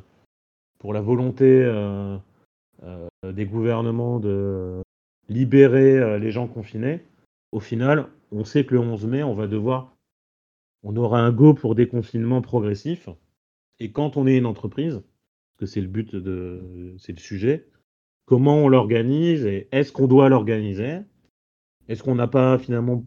[0.80, 2.18] pour la volonté euh,
[3.24, 4.82] des gouvernements de
[5.30, 7.06] libérer les gens confinés,
[7.54, 9.96] au final, on sait que le 11 mai, on va devoir
[10.84, 13.08] on aura un go pour déconfinement progressif.
[13.80, 17.70] Et quand on est une entreprise, parce que c'est le but de c'est le sujet,
[18.26, 21.00] comment on l'organise et est-ce qu'on doit l'organiser?
[21.88, 23.04] Est-ce qu'on n'a pas finalement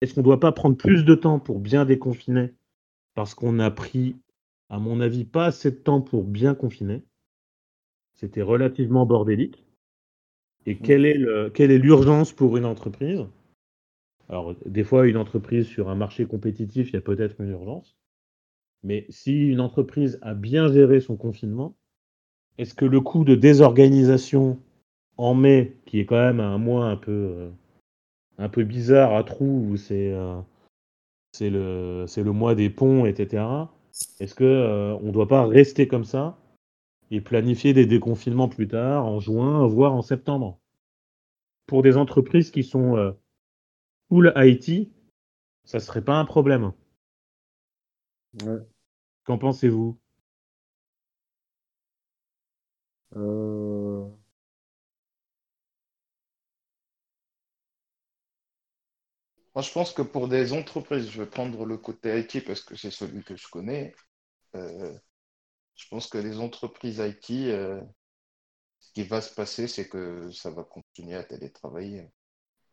[0.00, 2.54] est-ce qu'on ne doit pas prendre plus de temps pour bien déconfiner?
[3.14, 4.16] Parce qu'on a pris,
[4.68, 7.02] à mon avis, pas assez de temps pour bien confiner.
[8.14, 9.64] C'était relativement bordélique.
[10.66, 13.26] Et quelle est, le, quelle est l'urgence pour une entreprise?
[14.28, 17.96] Alors, des fois, une entreprise sur un marché compétitif, il y a peut-être une urgence.
[18.84, 21.76] Mais si une entreprise a bien géré son confinement,
[22.58, 24.58] est-ce que le coût de désorganisation
[25.16, 27.50] en mai, qui est quand même un mois un peu, euh,
[28.38, 30.40] un peu bizarre à trous, où c'est euh,
[31.32, 33.44] c'est le, mois des ponts, etc.
[34.18, 36.36] Est-ce que euh, on ne doit pas rester comme ça
[37.10, 40.58] et planifier des déconfinements plus tard, en juin, voire en septembre?
[41.66, 43.14] Pour des entreprises qui sont
[44.08, 44.90] full IT,
[45.64, 46.72] ça serait pas un problème.
[48.42, 48.58] Ouais.
[49.24, 49.98] Qu'en pensez-vous?
[53.16, 54.08] Euh,
[59.54, 62.76] Moi, je pense que pour des entreprises, je vais prendre le côté IT parce que
[62.76, 63.94] c'est celui que je connais.
[64.56, 64.96] Euh,
[65.76, 67.80] je pense que les entreprises IT, euh,
[68.80, 72.10] ce qui va se passer, c'est que ça va continuer à télétravailler.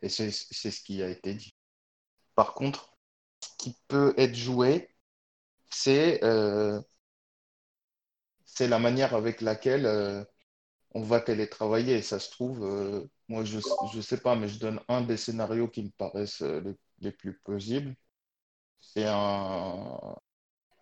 [0.02, 1.56] Et c'est ce qui a été dit.
[2.36, 2.98] Par contre,
[3.42, 4.90] ce qui peut être joué,
[5.72, 6.22] c'est
[8.56, 10.24] c'est la manière avec laquelle euh,
[10.94, 12.02] on va télétravailler.
[12.02, 15.68] Ça se trouve, euh, moi, je ne sais pas, mais je donne un des scénarios
[15.70, 16.62] qui me paraissent euh,
[17.02, 17.96] les, plus plausibles.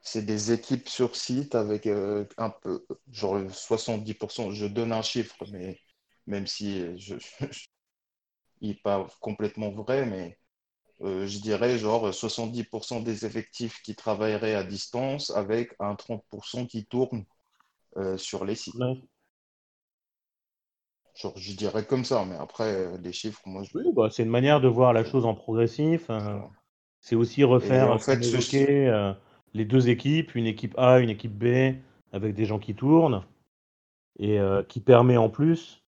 [0.02, 4.52] C'est des équipes sur site avec un peu, genre 70%.
[4.52, 5.80] Je donne un chiffre, mais
[6.28, 7.16] même si je,
[7.52, 7.68] je-
[8.62, 10.40] n'est pas complètement vrai, mais
[11.02, 17.26] je dirais genre 70% des effectifs qui travailleraient à distance avec un 30% qui tourne
[17.98, 18.76] euh, sur les sites.
[18.76, 19.02] Ouais.
[21.16, 23.78] Genre, je dirais comme ça, mais après, euh, les chiffres, moi, je...
[23.78, 26.10] Oui, bah, c'est une manière de voir la chose en progressif.
[26.10, 26.40] euh,
[27.02, 29.16] c'est aussi refaire en fait, ce-
[29.54, 31.76] les deux équipes, une équipe A, une équipe B,
[32.12, 33.24] avec des gens qui tournent,
[34.20, 35.84] et qui permet en plus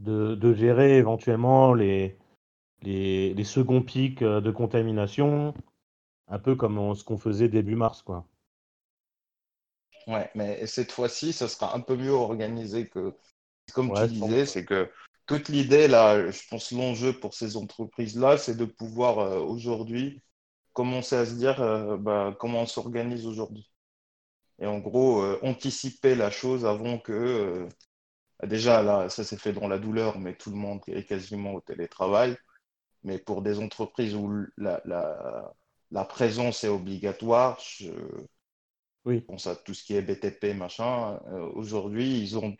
[0.00, 2.16] de, de gérer éventuellement les,
[2.82, 5.54] les, les seconds pics de contamination,
[6.28, 8.26] un peu comme on- ce qu'on faisait début mars, quoi.
[10.06, 13.14] Ouais, mais cette fois-ci, ça sera un peu mieux organisé que,
[13.74, 14.90] comme Ouais, tu disais, c'est que
[15.26, 20.22] toute l'idée, là, je pense l'enjeu pour ces entreprises-là, c'est de pouvoir euh, aujourd'hui
[20.74, 23.70] commencer à se dire euh, bah, comment on s'organise aujourd'hui.
[24.60, 27.68] Et en gros, euh, anticiper la chose avant que, euh,
[28.46, 31.60] déjà, là, ça s'est fait dans la douleur, mais tout le monde est quasiment au
[31.60, 32.36] télétravail.
[33.04, 35.54] Mais pour des entreprises où la, la,
[35.92, 37.90] la présence est obligatoire, je,
[39.04, 39.28] Oui.
[39.28, 41.20] Je pense à tout ce qui est BTP, machin.
[41.28, 42.56] Euh, aujourd'hui, ils ont,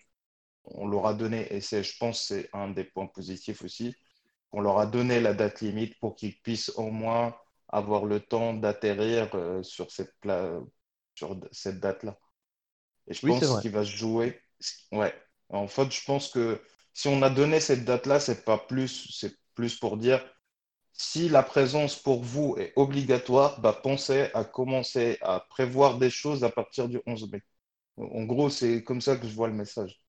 [0.67, 3.97] on leur a donné, et c'est, je pense, c'est un des points positifs aussi,
[4.53, 7.37] on leur a donné la date limite pour qu'ils puissent au moins
[7.69, 10.61] avoir le temps d'atterrir euh, sur cette, pla-
[11.15, 12.19] sur cette date-là.
[13.09, 14.41] Et je Oui, pense qu'il va se jouer.
[14.93, 15.15] Ouais.
[15.49, 16.61] En fait, je pense que
[16.93, 20.25] si on a donné cette date-là, c'est pas plus, c'est plus pour dire
[20.95, 26.45] si la présence pour vous est obligatoire, bah, pensez à commencer à prévoir des choses
[26.45, 27.43] à partir du 11 mai.
[27.99, 30.03] En gros, c'est comme ça que je vois le message.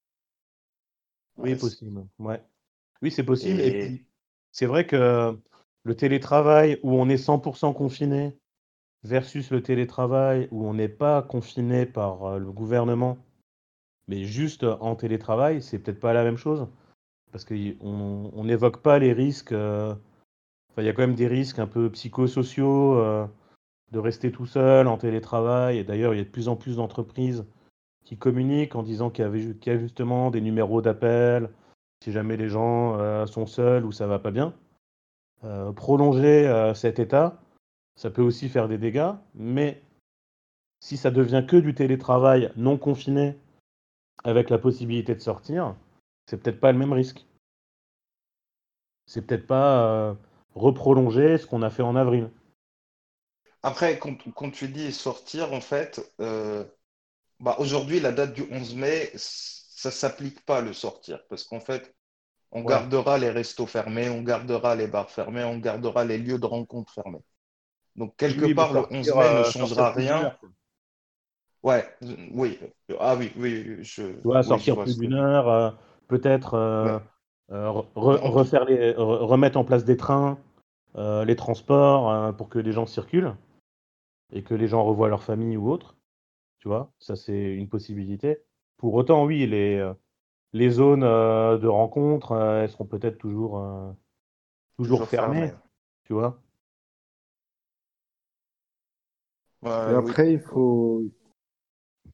[1.44, 2.06] Oui, Ouais, possible.
[2.20, 2.42] Ouais.
[3.02, 3.62] Oui, c'est possible.
[3.66, 4.06] Et Et puis,
[4.52, 5.38] c'est vrai que
[5.84, 8.38] le télétravail où on est 100% confiné
[9.04, 13.18] versus le télétravail où on n'est pas confiné par euh, le gouvernement,
[14.08, 16.68] mais juste en télétravail, c'est peut-être pas la même chose.
[17.32, 19.54] Parce qu'on on n'évoque pas les risques.
[19.54, 19.96] euh,
[20.78, 23.26] Il y a quand même des risques un peu psychosociaux euh,
[23.92, 25.78] de rester tout seul en télétravail.
[25.78, 27.46] Et d'ailleurs, il y a de plus en plus d'entreprises
[28.04, 31.50] qui communiquent en disant qu'il y, a justement des numéros d'appel
[32.04, 34.54] si jamais les gens euh, sont seuls ou ça va pas bien.
[35.44, 37.42] Euh, prolonger cet état,
[37.96, 39.82] ça peut aussi faire des dégâts, mais
[40.82, 43.38] si ça devient que du télétravail non confiné
[44.24, 45.76] avec la possibilité de sortir,
[46.26, 47.26] c'est peut-être pas le même risque.
[49.08, 50.16] C'est peut-être pas
[50.56, 52.30] reprolonger ce qu'on a fait en avril.
[53.64, 56.64] après, quand, quand tu dis sortir, en fait, euh,
[57.42, 61.22] bah, aujourd'hui, la date du 11 mai, ça s'applique pas le sortir.
[61.30, 61.96] Parce qu'en fait,
[62.52, 62.86] on Ouais.
[62.86, 66.94] gardera les restos fermés, on gardera les bars fermés, on gardera les lieux de rencontre
[66.94, 67.24] fermés.
[67.98, 70.38] Donc, quelque oui, part, le 11 sortir, mai ne euh, changera rien.
[71.64, 71.86] Ouais,
[72.32, 72.60] oui.
[73.00, 75.72] Ah oui, oui, je, Tu vois, oui, je sortir vois plus d'une heure, euh,
[76.08, 76.96] peut-être Ouais.
[77.52, 80.38] Euh, re- refaire les, re- remettre en place des trains,
[80.96, 83.36] euh, les transports euh, pour que les gens circulent
[84.34, 85.96] et que les gens revoient leur famille ou autre.
[86.60, 88.40] Tu vois, ça c'est une possibilité.
[88.78, 89.92] Pour autant, oui, les,
[90.54, 93.92] les zones euh, de rencontre, euh, elles seront peut-être toujours, euh,
[94.78, 95.54] toujours Toujours fermées, fermé.
[96.06, 96.42] tu vois.
[99.64, 100.10] Et Ouais, oui.
[100.10, 101.04] après, il faut.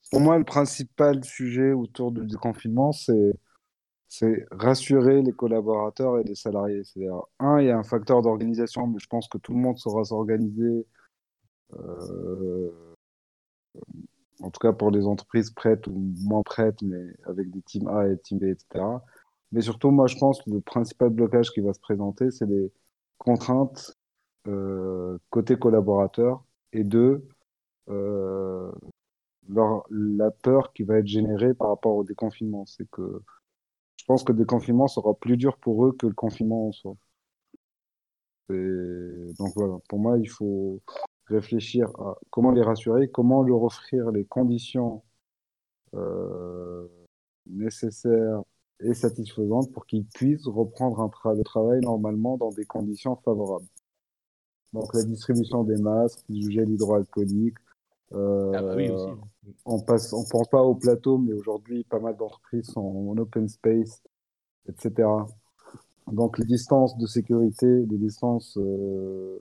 [0.09, 3.33] Pour moi, le principal sujet autour du déconfinement, c'est
[4.11, 6.83] c'est rassurer les collaborateurs et les salariés.
[6.83, 9.77] C'est-à-dire, un, il y a un facteur d'organisation, mais je pense que tout le monde
[9.77, 10.85] saura s'organiser,
[11.79, 12.71] euh,
[14.41, 15.93] en tout cas pour les entreprises prêtes ou
[16.23, 18.83] moins prêtes, mais avec des teams A et team B, etc.
[19.53, 22.69] Mais surtout, moi, je pense que le principal blocage qui va se présenter, c'est les
[23.17, 23.97] contraintes
[24.47, 26.43] euh, côté collaborateur
[26.73, 27.25] et deux,
[27.89, 28.71] euh,
[29.47, 32.65] la peur qui va être générée par rapport au déconfinement.
[32.65, 33.21] C'est que
[34.01, 36.95] je pense que le déconfinement sera plus dur pour eux que le confinement en soi.
[38.49, 40.81] Et donc voilà, pour moi, il faut
[41.27, 45.03] réfléchir à comment les rassurer, comment leur offrir les conditions
[45.93, 46.87] euh,
[47.45, 48.41] nécessaires
[48.79, 53.67] et satisfaisantes pour qu'ils puissent reprendre un le travail normalement dans des conditions favorables.
[54.73, 57.57] Donc la distribution des masques, du gel hydroalcoolique,
[58.13, 59.07] euh, Ah bah oui aussi.
[59.65, 63.47] on passe, on pense pas au plateau, mais aujourd'hui, pas mal d'entreprises sont en open
[63.47, 64.01] space,
[64.67, 65.07] etc.
[66.11, 69.39] Donc, les distances de sécurité, les distances euh,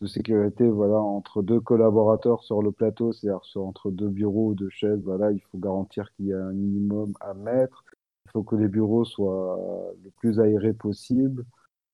[0.00, 4.70] de sécurité, voilà, entre deux collaborateurs sur le plateau, c'est-à-dire entre deux bureaux ou deux
[4.70, 7.84] chaises, voilà, il faut garantir qu'il y a un minimum à mettre.
[8.26, 9.58] Il faut que les bureaux soient
[10.04, 11.44] le plus aérés possible.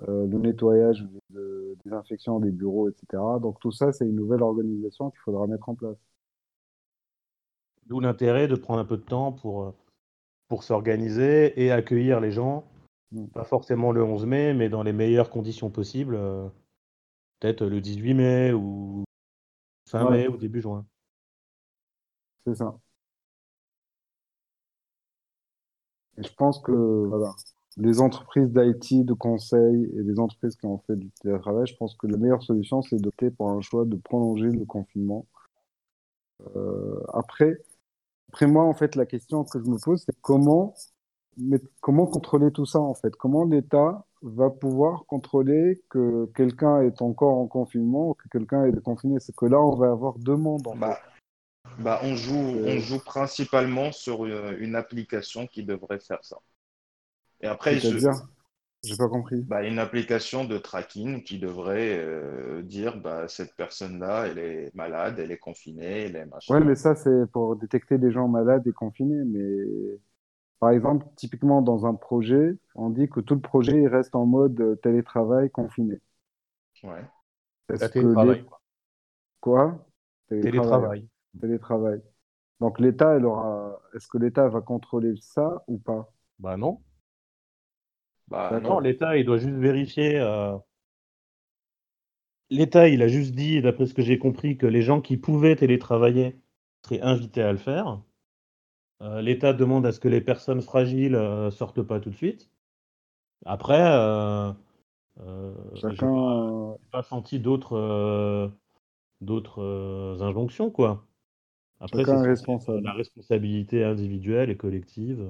[0.02, 3.22] Euh, le nettoyage, de désinfection des bureaux, etc.
[3.40, 5.96] Donc, tout ça, c'est une nouvelle organisation qu'il faudra mettre en place.
[7.86, 9.70] D'où l'intérêt de prendre un peu de temps pour, euh,
[10.48, 12.64] pour s'organiser et accueillir les gens.
[13.12, 13.26] Mm.
[13.28, 16.16] Pas forcément le 11 mai, mais dans les meilleures conditions possibles.
[16.16, 16.48] euh,
[17.40, 19.04] Peut-être le 18 mai ou
[19.88, 20.10] fin Ouais.
[20.22, 20.86] mai ou début juin.
[22.46, 22.78] C'est ça.
[26.16, 27.34] Et je pense que voilà,
[27.76, 31.94] les entreprises d'IT, de conseil et les entreprises qui ont fait du télétravail, je pense
[31.96, 35.26] que la meilleure solution, c'est d'opter pour un choix de prolonger le confinement.
[36.56, 37.58] Euh, après,
[38.28, 40.74] après moi, en fait, la question que je me pose, c'est comment,
[41.36, 43.14] mais comment contrôler tout ça, en fait?
[43.16, 48.72] Comment l'État va pouvoir contrôler que quelqu'un est encore en confinement ou que quelqu'un est
[48.72, 49.20] déconfiné?
[49.20, 51.82] C'est que là, on va avoir deux mondes, en Bah, fait.
[51.82, 56.38] bah, on joue, on Euh, joue principalement sur une, une application qui devrait faire ça.
[57.40, 57.98] Et après, je,
[58.82, 59.42] j'ai pas compris.
[59.42, 65.18] bah, une application de tracking qui devrait euh, dire bah, cette personne-là, elle est malade,
[65.18, 66.60] elle est confinée, elle est Ouais, machin.
[66.60, 69.24] mais ça, c'est pour détecter les gens malades et confinés.
[69.24, 69.98] Mais
[70.60, 74.26] par exemple, typiquement dans un projet, on dit que tout le projet il reste en
[74.26, 76.00] mode télétravail confiné.
[76.82, 77.04] Ouais.
[77.68, 78.38] Est-ce que télétravail.
[78.40, 78.46] les...
[79.40, 79.86] Quoi?
[80.28, 80.60] Télétravail.
[80.60, 81.08] Télétravail.
[81.40, 82.02] télétravail.
[82.60, 83.80] Donc l'État, elle aura...
[83.94, 86.12] est-ce que l'État va contrôler ça ou pas?
[86.38, 86.80] Bah non.
[88.28, 88.78] Bah non.
[88.80, 90.18] l'État, il doit juste vérifier.
[90.18, 90.56] euh,
[92.50, 95.56] L'État, il a juste dit, d'après ce que j'ai compris, que les gens qui pouvaient
[95.56, 96.36] télétravailler
[96.84, 98.00] seraient invités à le faire.
[99.02, 102.50] Euh, L'État demande à ce que les personnes fragiles euh, sortent pas tout de suite.
[103.44, 104.52] Après, euh,
[105.74, 108.50] j'ai pas, Chacun, pas senti d'autres
[109.20, 111.06] d'autres injonctions, quoi.
[111.80, 112.82] Après, c'est responsable.
[112.84, 115.26] la responsabilité individuelle et collective.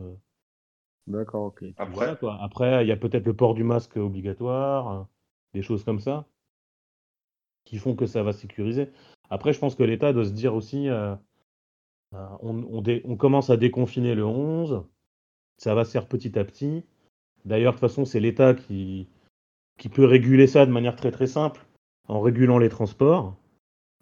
[1.06, 1.64] D'accord, ok.
[1.76, 2.38] Après, voilà, quoi.
[2.40, 5.02] Après, il y a peut-être le port du masque obligatoire, euh,
[5.52, 6.26] des choses comme ça,
[7.64, 8.90] qui font que ça va sécuriser.
[9.30, 11.14] Après, je pense que l'État doit se dire aussi, euh,
[12.14, 14.84] euh, on, on dé- on commence à déconfiner le 11,
[15.58, 16.84] ça va se faire petit à petit.
[17.44, 19.08] D'ailleurs, de toute façon, c'est l'État qui,
[19.78, 21.66] qui peut réguler ça de manière très très simple,
[22.08, 23.36] en régulant les transports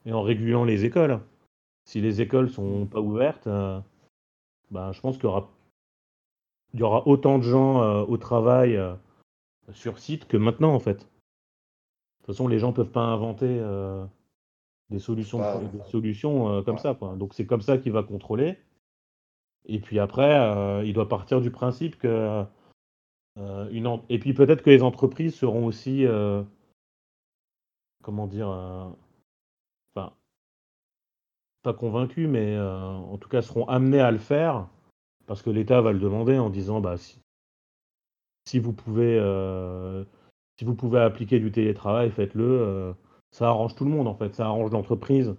[0.06, 1.20] et en régulant les écoles.
[1.84, 3.80] Si les écoles sont pas ouvertes, euh,
[4.70, 5.50] ben, je pense qu'il y aura,
[6.74, 8.94] il y aura autant de gens euh, au travail euh,
[9.72, 10.98] sur site que maintenant, en fait.
[10.98, 14.04] De toute façon, les gens peuvent pas inventer euh,
[14.90, 16.80] des solutions, bah, pro- des solutions comme ouais.
[16.80, 17.14] ça, quoi.
[17.16, 18.58] Donc c'est comme ça qu'il va contrôler.
[19.66, 22.44] Et puis après, il doit partir du principe que
[23.36, 26.04] une en- et puis peut-être que les entreprises seront aussi,
[28.02, 28.48] comment dire,
[29.94, 30.12] enfin,
[31.62, 34.68] pas convaincus, mais en tout cas seront amenés à le faire
[35.26, 40.04] parce que l'État va le demander en disant bah si, vous pouvez euh,
[40.58, 42.44] si vous pouvez appliquer du télétravail, faites-le.
[42.44, 42.92] euh,
[43.30, 45.34] ça arrange tout le monde en fait, ça arrange l'entreprise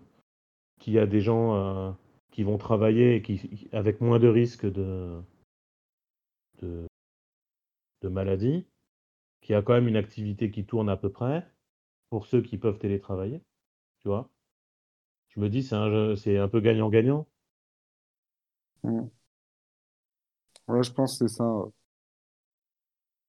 [0.79, 1.91] qui a des gens euh,
[2.31, 5.21] qui vont travailler et qui avec moins de risques de,
[6.61, 8.65] de maladie,
[9.41, 11.47] qui a quand même une activité qui tourne à peu près
[12.09, 13.41] pour ceux qui peuvent télétravailler,
[13.99, 14.29] tu vois.
[15.29, 17.27] Je me dis c'est un un peu gagnant-gagnant.
[18.83, 19.07] Hmm.
[20.67, 21.45] Ouais, je pense que c'est ça.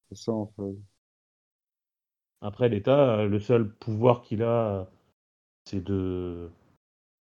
[0.09, 0.77] C'est ça, en fait.
[2.43, 4.47] Après l'État, euh, le seul pouvoir qu'il a,
[4.83, 4.85] euh,
[5.65, 6.51] c'est de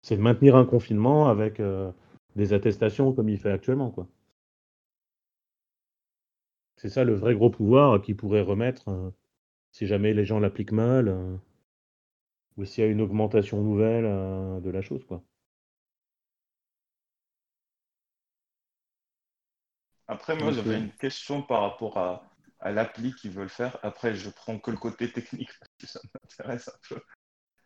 [0.03, 1.91] c'est de maintenir un confinement avec euh,
[2.37, 4.07] des attestations comme il fait actuellement, quoi.
[6.75, 9.13] C'est ça le vrai gros pouvoir qu'il pourrait remettre
[9.71, 11.39] si jamais les gens l'appliquent mal
[12.55, 14.05] ou s'il y a une augmentation nouvelle
[14.61, 15.21] de la chose, quoi.
[20.11, 23.79] Après, moi, j'avais une question par rapport à, à l'appli qu'ils veulent faire.
[23.83, 27.01] Après, je prends que le côté technique parce que ça m'intéresse un peu.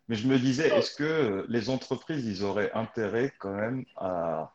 [0.09, 4.53] Mais je me disais, est-ce que les entreprises, ils auraient intérêt quand même à,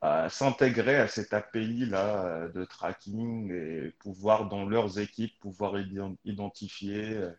[0.00, 6.16] à s'intégrer à cette API-là euh, de tracking et pouvoir, dans leurs équipes, pouvoir ident-
[6.24, 7.30] identifier euh,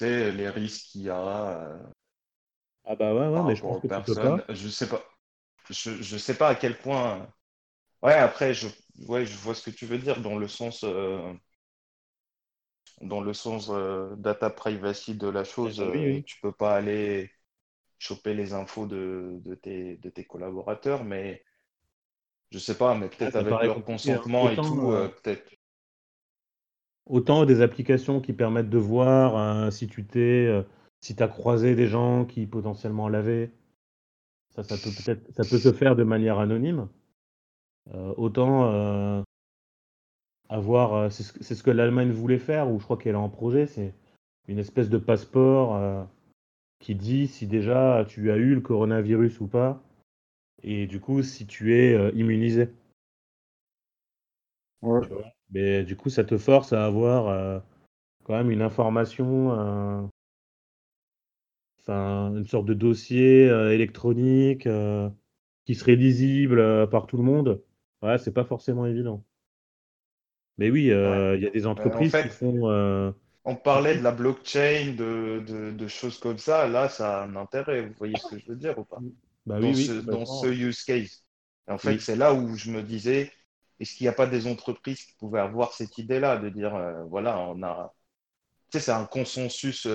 [0.00, 1.78] les risques qu'il y a
[2.84, 4.36] Ah bah ouais, mais je pense que pas.
[4.36, 4.42] personnes.
[4.48, 5.02] Je sais pas.
[5.70, 7.28] Je, je sais pas à quel point.
[8.02, 8.66] Ouais, après, je,
[9.08, 11.32] ouais, je vois ce que tu veux dire dans le sens, euh,
[13.00, 15.80] dans le sens euh, data privacy de la chose.
[15.80, 16.24] oui, euh, oui.
[16.24, 17.30] tu peux pas aller
[17.98, 21.44] choper les infos de, de tes, de tes collaborateurs, mais
[22.50, 23.84] je sais pas, mais Ah, peut-être ça avec leur hein.
[23.84, 25.50] consentement et tout, euh, peut-être.
[27.06, 30.48] autant des applications qui permettent de voir si tu t'es,
[31.00, 33.50] si t'as croisé des gens qui potentiellement l'avaient.
[34.50, 36.88] Ça, ça peut peut-être, ça peut se faire de manière anonyme.
[37.94, 39.22] Euh, autant euh,
[40.48, 43.66] avoir, euh, c'est ce, que l'Allemagne voulait faire, ou je crois qu'elle a en projet,
[43.66, 43.94] c'est
[44.46, 46.06] une espèce de passeport
[46.78, 49.82] qui dit si déjà tu as eu le coronavirus ou pas,
[50.62, 52.70] et du coup si tu es immunisé.
[54.82, 55.06] Ouais.
[55.50, 57.58] Mais du coup, ça te force à avoir euh,
[58.24, 60.02] quand même une information, euh,
[61.80, 64.68] enfin une sorte de dossier euh, électronique
[65.64, 67.62] qui serait lisible par tout le monde.
[68.02, 69.24] Ouais, c'est pas forcément évident.
[70.58, 72.68] Mais oui, euh, il y a des Euh, en entreprises qui font.
[72.70, 73.12] euh,
[73.44, 76.66] on parlait de la blockchain, de, de, de choses comme ça.
[76.68, 77.82] Là, ça a un intérêt.
[77.86, 79.04] Vous voyez ce que je veux dire ou pas?
[79.46, 81.24] Bah oui, Dans oui, ce, dans ce use case.
[81.68, 82.00] Et en fait, Oui.
[82.00, 83.32] c'est là où je me disais,
[83.80, 87.04] est-ce qu'il n'y a pas des entreprises qui pouvaient avoir cette idée-là de dire, euh,
[87.06, 87.94] voilà, on a,
[88.70, 89.86] tu sais, c'est un consensus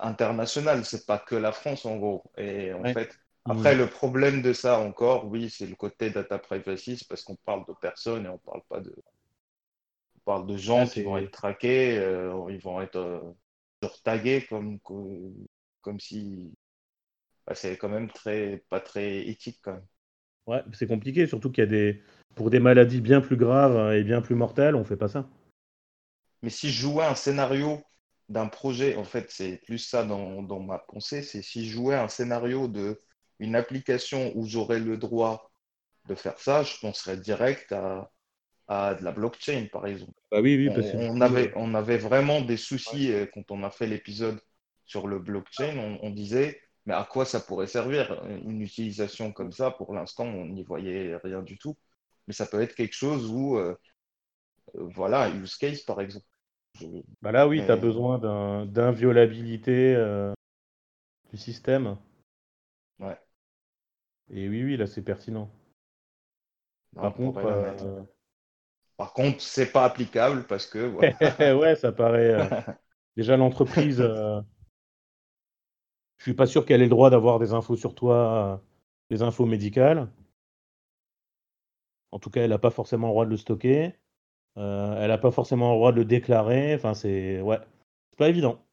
[0.00, 2.22] international, c'est pas que la France en gros.
[2.36, 2.94] Et en Ouais.
[2.94, 3.14] fait,
[3.46, 7.36] Après, le problème de ça encore, oui, c'est le côté data privacy, c'est parce qu'on
[7.36, 8.94] parle de personnes et on parle pas de,
[10.16, 13.20] on parle de Ah, gens qui vont être traqués, euh, ils vont être euh,
[14.04, 16.52] tagués comme, comme, si,
[17.46, 19.86] bah, c'est quand même très, pas très éthique quand même.
[20.46, 22.02] Ouais, c'est compliqué, surtout qu'il y a des.
[22.34, 25.28] Pour des maladies bien plus graves euh, et bien plus mortelles, on fait pas ça.
[26.42, 27.82] Mais si je jouais un scénario
[28.28, 31.96] d'un projet, en fait, c'est plus ça dans, dans ma pensée, c'est si je jouais
[31.96, 33.02] un scénario de
[33.38, 35.50] une application où j'aurais le droit
[36.06, 38.10] de faire ça, je penserais direct à,
[38.68, 40.12] à de la blockchain, par exemple.
[40.30, 43.50] Bah oui, oui, On, parce que on avait, on avait vraiment des soucis euh, quand
[43.50, 44.40] on a fait l'épisode
[44.86, 45.76] sur le blockchain.
[45.78, 49.70] On, on disait, mais à quoi ça pourrait servir une utilisation comme ça?
[49.72, 51.76] Pour l'instant, on n'y voyait rien du tout.
[52.26, 53.76] Mais ça peut être quelque chose où, euh,
[54.76, 56.26] euh, voilà, use case, par exemple.
[56.74, 56.86] Je-
[57.22, 58.18] bah là, oui, tu as besoin
[58.66, 60.32] d'inviolabilité euh,
[61.30, 61.98] du système.
[62.98, 63.18] Ouais.
[64.30, 65.50] Et oui, oui, là, c'est pertinent.
[66.94, 68.02] Par contre, euh,
[68.96, 71.56] Par contre, c'est pas applicable parce que voilà.
[71.56, 72.34] ouais, ça paraît.
[72.34, 72.44] euh,
[73.16, 74.40] Déjà, l'entreprise, euh,
[76.18, 78.56] je suis pas sûr qu'elle ait le droit d'avoir des infos sur toi, euh,
[79.10, 80.08] des infos médicales.
[82.10, 83.92] En tout cas, elle n'a pas forcément le droit de le stocker.
[84.56, 86.74] Elle n'a pas forcément le droit de le déclarer.
[86.76, 87.58] Enfin, c'est ouais,
[88.10, 88.64] c'est pas évident.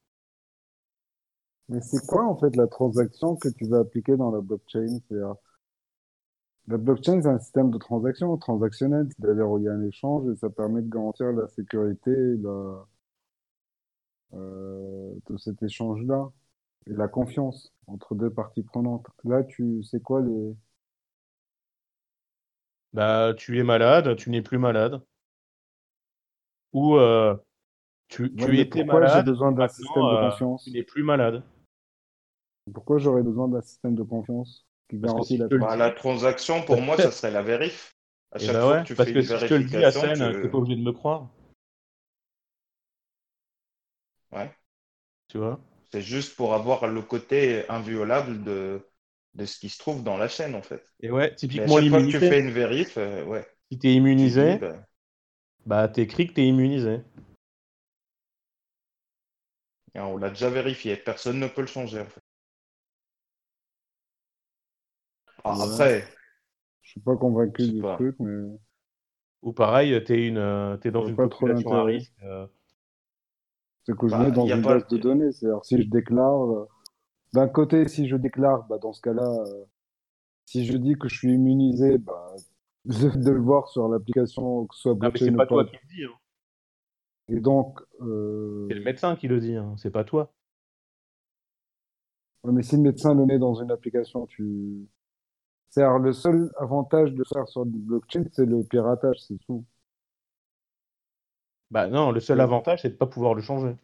[1.72, 5.00] Mais c'est quoi en fait la transaction que tu vas appliquer dans la blockchain?
[6.68, 10.28] La blockchain, c'est un système de transaction transactionnel, c'est-à-dire où il y a un échange
[10.28, 12.10] et ça permet de garantir la sécurité
[12.42, 12.88] la,
[14.34, 16.30] euh, de cet échange-là
[16.88, 19.08] et la confiance entre deux parties prenantes.
[19.26, 20.56] Là, tu sais quoi les?
[22.94, 25.02] Bah, tu es malade, tu n'es plus malade.
[26.74, 27.36] Ou euh,
[28.10, 30.70] tu, tu Ouais, mais étais pourquoi j'ai malade, besoin d'un système de euh, confiance?
[30.72, 31.44] tu n'es plus malade.
[32.74, 36.98] Pourquoi j'aurais besoin d'un système de confiance qui garantit la Bah, la transaction, pour moi,
[36.98, 37.96] ça serait la vérif.
[38.32, 39.64] À Eh chaque bah fois que tu parce fais que une si je te le
[39.64, 41.30] dis à scène, tu- t'es pas obligé de me croire,
[44.32, 44.52] Ouais.
[45.28, 45.60] tu vois?
[45.92, 48.88] C'est juste pour avoir le côté inviolable de,
[49.36, 50.84] de ce qui se trouve dans la chaîne, en fait.
[51.02, 53.80] Et ouais, Mais à typiquement chaque fois que tu fais une vérif, euh, ouais, Si
[53.80, 54.86] t'es tu immunisé, dis, bah,
[55.66, 57.02] bah t'écris que t'es immunisé.
[59.96, 62.21] et on l'a déjà vérifié, personne ne peut le changer, en fait.
[65.44, 65.64] Ah, Ouais.
[65.74, 66.06] Après,
[66.82, 67.96] Je suis pas convaincu du pas.
[67.96, 68.58] truc, mais
[69.42, 72.14] Ou pareil, t'es une, euh, t'es dans une pas trop à risque.
[72.24, 72.46] euh,
[73.84, 75.32] c'est que je Bah, mets dans une base de données.
[75.32, 76.68] C'est-à-dire, si je déclare, euh,
[77.34, 79.66] d'un côté, si je déclare, bah, dans ce cas-là, euh,
[80.46, 82.36] si je dis que je suis immunisé, bah,
[82.86, 85.48] de, le voir sur l'application, que ce soit mais blockchain c'est pas pas.
[85.48, 86.18] toi qui le dis, hein.
[87.30, 89.74] Et donc, euh, c'est le médecin qui le dit, hein.
[89.78, 90.34] c'est pas toi.
[92.44, 94.88] ouais, mais si le médecin le met dans une application, tu.
[95.72, 99.66] C'est-à-dire, le seul avantage de faire sur du blockchain, c'est le piratage, c'est tout.
[101.72, 103.76] Bah non, le seul avantage, c'est de pas pouvoir le changer.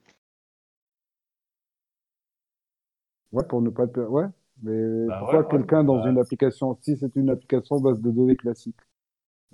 [3.32, 4.26] Ouais, pour ne pas Ouais,
[4.64, 8.02] mais Bah pourquoi ouais, ouais, quelqu'un dans bah- une application, si c'est une application base
[8.02, 8.78] de données classique,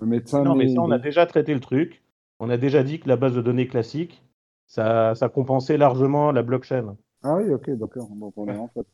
[0.00, 2.02] le médecin Non, mais ça, on a déjà traité le truc.
[2.40, 4.22] On a déjà dit que la base de données classique,
[4.66, 6.96] ça, ça compensait largement la blockchain.
[7.22, 8.08] Ah oui, ok, d'accord.
[8.10, 8.86] Donc on est en fait.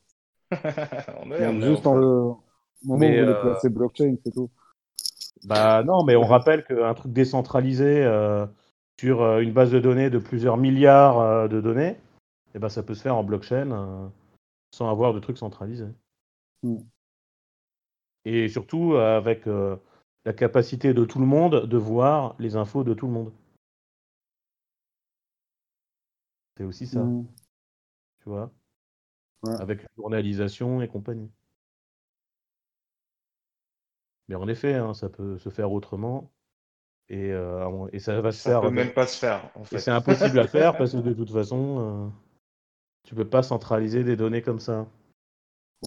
[1.23, 2.50] on est, on Donc, est juste en en fait.
[2.83, 4.51] Mais, vous voulez euh, placer blockchain, c'est tout.
[5.45, 8.47] Bah non, mais on rappelle qu'un truc décentralisé euh,
[8.99, 11.97] sur euh, une base de données de plusieurs milliards euh, de données,
[12.55, 14.11] eh ben, ça peut se faire en blockchain
[14.75, 15.89] sans avoir de trucs centralisés.
[16.63, 16.79] Mm.
[18.27, 23.07] Et surtout avec la capacité de tout le monde de voir les infos de tout
[23.07, 23.33] le monde.
[26.57, 27.27] C'est aussi ça, Mhm.
[28.23, 28.51] tu vois,
[29.43, 29.59] Ouais.
[29.61, 31.31] avec la journalisation et compagnie.
[34.31, 36.31] Mais en effet, hein, ça peut se faire autrement.
[37.09, 38.61] Et, euh, et ça va se Ça faire.
[38.61, 39.79] peut avec- même pas se faire, en Et fait.
[39.81, 42.09] c'est impossible à faire parce que de toute façon, euh,
[43.03, 44.87] tu peux pas centraliser des données comme ça.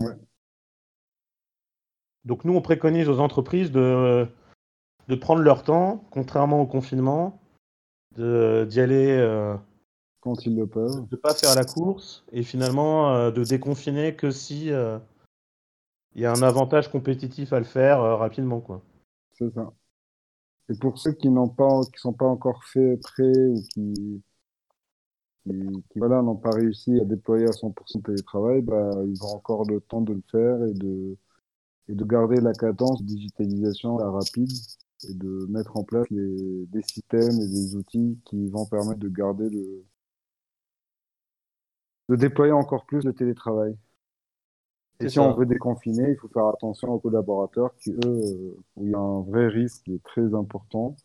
[0.01, 0.11] Ouais.
[2.25, 4.27] Donc nous, on préconise aux entreprises de,
[5.07, 7.39] de prendre leur temps, contrairement au confinement,
[8.17, 9.55] de- d'y aller, euh,
[10.19, 11.07] Quand ils le peuvent.
[11.09, 14.99] de pas faire la course et finalement euh, de déconfiner que si euh,
[16.16, 18.64] il y a un avantage compétitif à le faire euh, rapidement.
[19.34, 19.74] C'est ça.
[20.70, 24.24] Et pour ceux qui n'ont pas, qui sont pas encore fait prêts ou qui,
[25.95, 29.82] voilà, n'ont pas réussi à déployer à 100% de télétravail, bah, ils ont encore le
[29.82, 31.18] temps de le faire et de,
[31.89, 34.51] et de garder la cadence de digitalisation rapide
[35.09, 39.09] et de mettre en place les, des systèmes et des outils qui vont permettre de
[39.09, 39.86] garder le,
[42.09, 43.76] de déployer encore plus le télétravail.
[44.99, 45.23] Et si ça.
[45.23, 48.95] on veut déconfiner, il faut faire attention aux collaborateurs qui, eux, euh, où il y
[48.95, 50.95] a un vrai risque qui est très important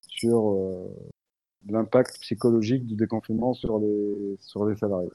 [0.00, 0.88] sur euh,
[1.68, 5.10] l'impact psychologique du déconfinement sur les, sur les salariés.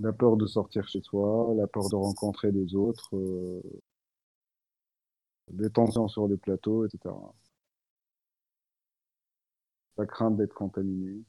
[0.00, 3.62] La peur de sortir chez soi, la peur de rencontrer les autres, euh,
[5.52, 7.14] des tensions sur les plateaux, etc.
[9.96, 11.22] la crainte d'être contaminé.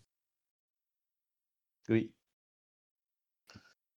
[1.90, 2.12] Oui.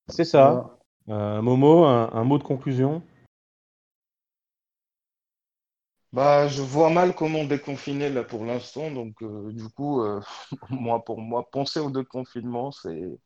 [0.09, 0.78] C'est ça.
[1.11, 3.02] Euh, Momo, un, un mot de conclusion?
[6.12, 8.90] Bah, je vois mal comment déconfiner là pour l'instant.
[8.90, 10.20] Donc, euh, du coup, euh,
[10.70, 13.18] moi, pour moi, penser au déconfinement, c'est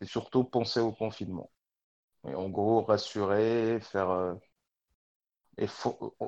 [0.00, 1.50] c'est surtout penser au confinement.
[2.28, 4.34] Et en gros, rassurer, faire euh,
[5.58, 6.26] et euh,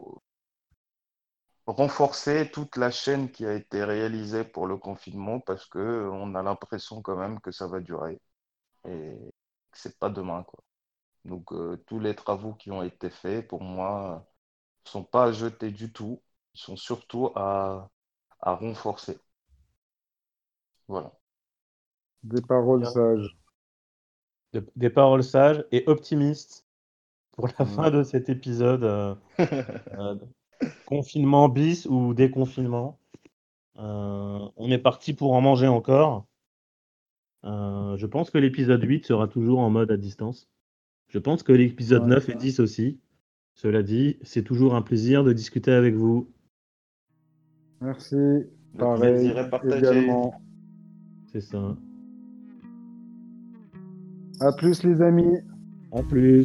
[1.66, 6.42] renforcer toute la chaîne qui a été réalisée pour le confinement parce que on a
[6.42, 8.18] l'impression quand même que ça va durer
[8.88, 9.12] et
[9.78, 10.60] c'est pas demain, quoi.
[11.26, 14.26] Donc, euh, tous les travaux qui ont été faits, pour moi,
[14.84, 16.22] sont pas à jeter du tout.
[16.54, 17.90] Ils sont surtout à,
[18.40, 19.18] à renforcer.
[20.88, 21.12] Voilà.
[22.24, 22.88] Des paroles Bien.
[22.88, 23.36] sages.
[24.52, 26.66] De- Des paroles sages et optimistes
[27.32, 28.84] pour la fin de cet épisode.
[28.84, 29.14] euh,
[29.94, 30.16] euh,
[30.86, 32.98] confinement bis ou déconfinement.
[33.78, 36.26] Euh, on est parti pour en manger encore.
[37.44, 40.48] Euh, je pense que l'épisode 8 sera toujours en mode à distance.
[41.08, 42.08] Je pense que l'épisode Ouais.
[42.08, 43.00] 9 et 10 aussi.
[43.54, 46.28] Cela dit, c'est toujours un plaisir de discuter avec vous.
[47.80, 48.16] Merci.
[48.16, 49.32] Le Pareil
[49.76, 50.40] également.
[51.30, 51.76] C'est ça.
[54.40, 55.38] À plus les amis.
[55.92, 56.44] En plus.